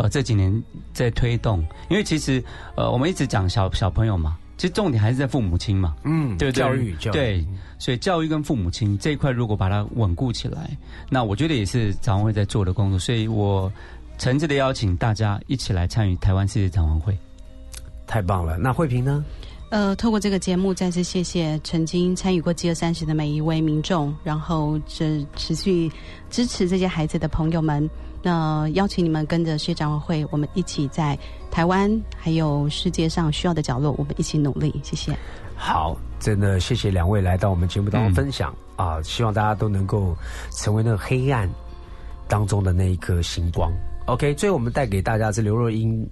[0.00, 0.62] 呃，这几年
[0.92, 1.58] 在推动，
[1.90, 2.40] 因为其实
[2.76, 7.46] 呃，我们一直讲小小朋友嘛，其实重点还是在父母亲嘛，嗯对对教育教育对，
[7.78, 10.76] 所以教育跟父母亲这一块，如果把它稳固起来，
[11.08, 13.72] 那我觉得也是展望会在做的工作，所以我
[14.18, 17.16] 诚挚的邀请大家一起来参与台湾世界展望会。
[18.06, 18.56] 太棒了！
[18.56, 19.24] 那慧萍呢？
[19.68, 25.92] 呃，透过这个节目，再次谢谢曾经参与过饥饿三十的每一位民众，然后这持续
[26.30, 27.88] 支持这些孩子的朋友们。
[28.22, 31.18] 那邀请你们跟着世界展望会，我们一起在
[31.50, 34.74] 台湾还有世界上需要的角落，我们一起努力。
[34.82, 35.16] 谢谢。
[35.56, 39.02] 好，真的谢谢两位来到我们节目当中分享、啊！
[39.02, 40.16] 希望大家都能够
[40.52, 41.48] 成为那个黑暗
[42.28, 43.72] 当中的那一颗星光。
[44.06, 46.08] OK，最后我们带给大家是刘若英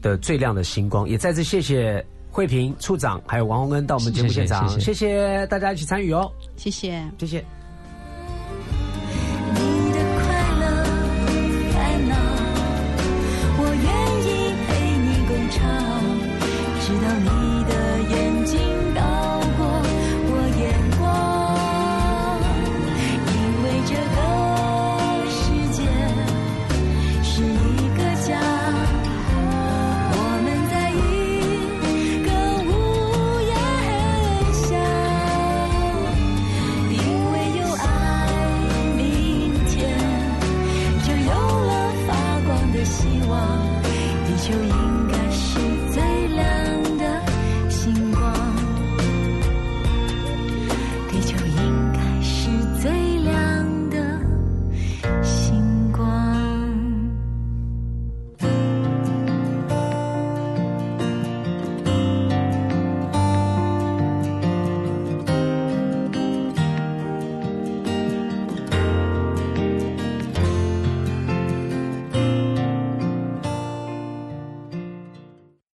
[0.00, 7.59] 的最亮的星光，也再次谢谢慧萍处长还有王洪恩到我们节目现场，谢谢谢谢大家一起参与哦，谢谢，谢谢。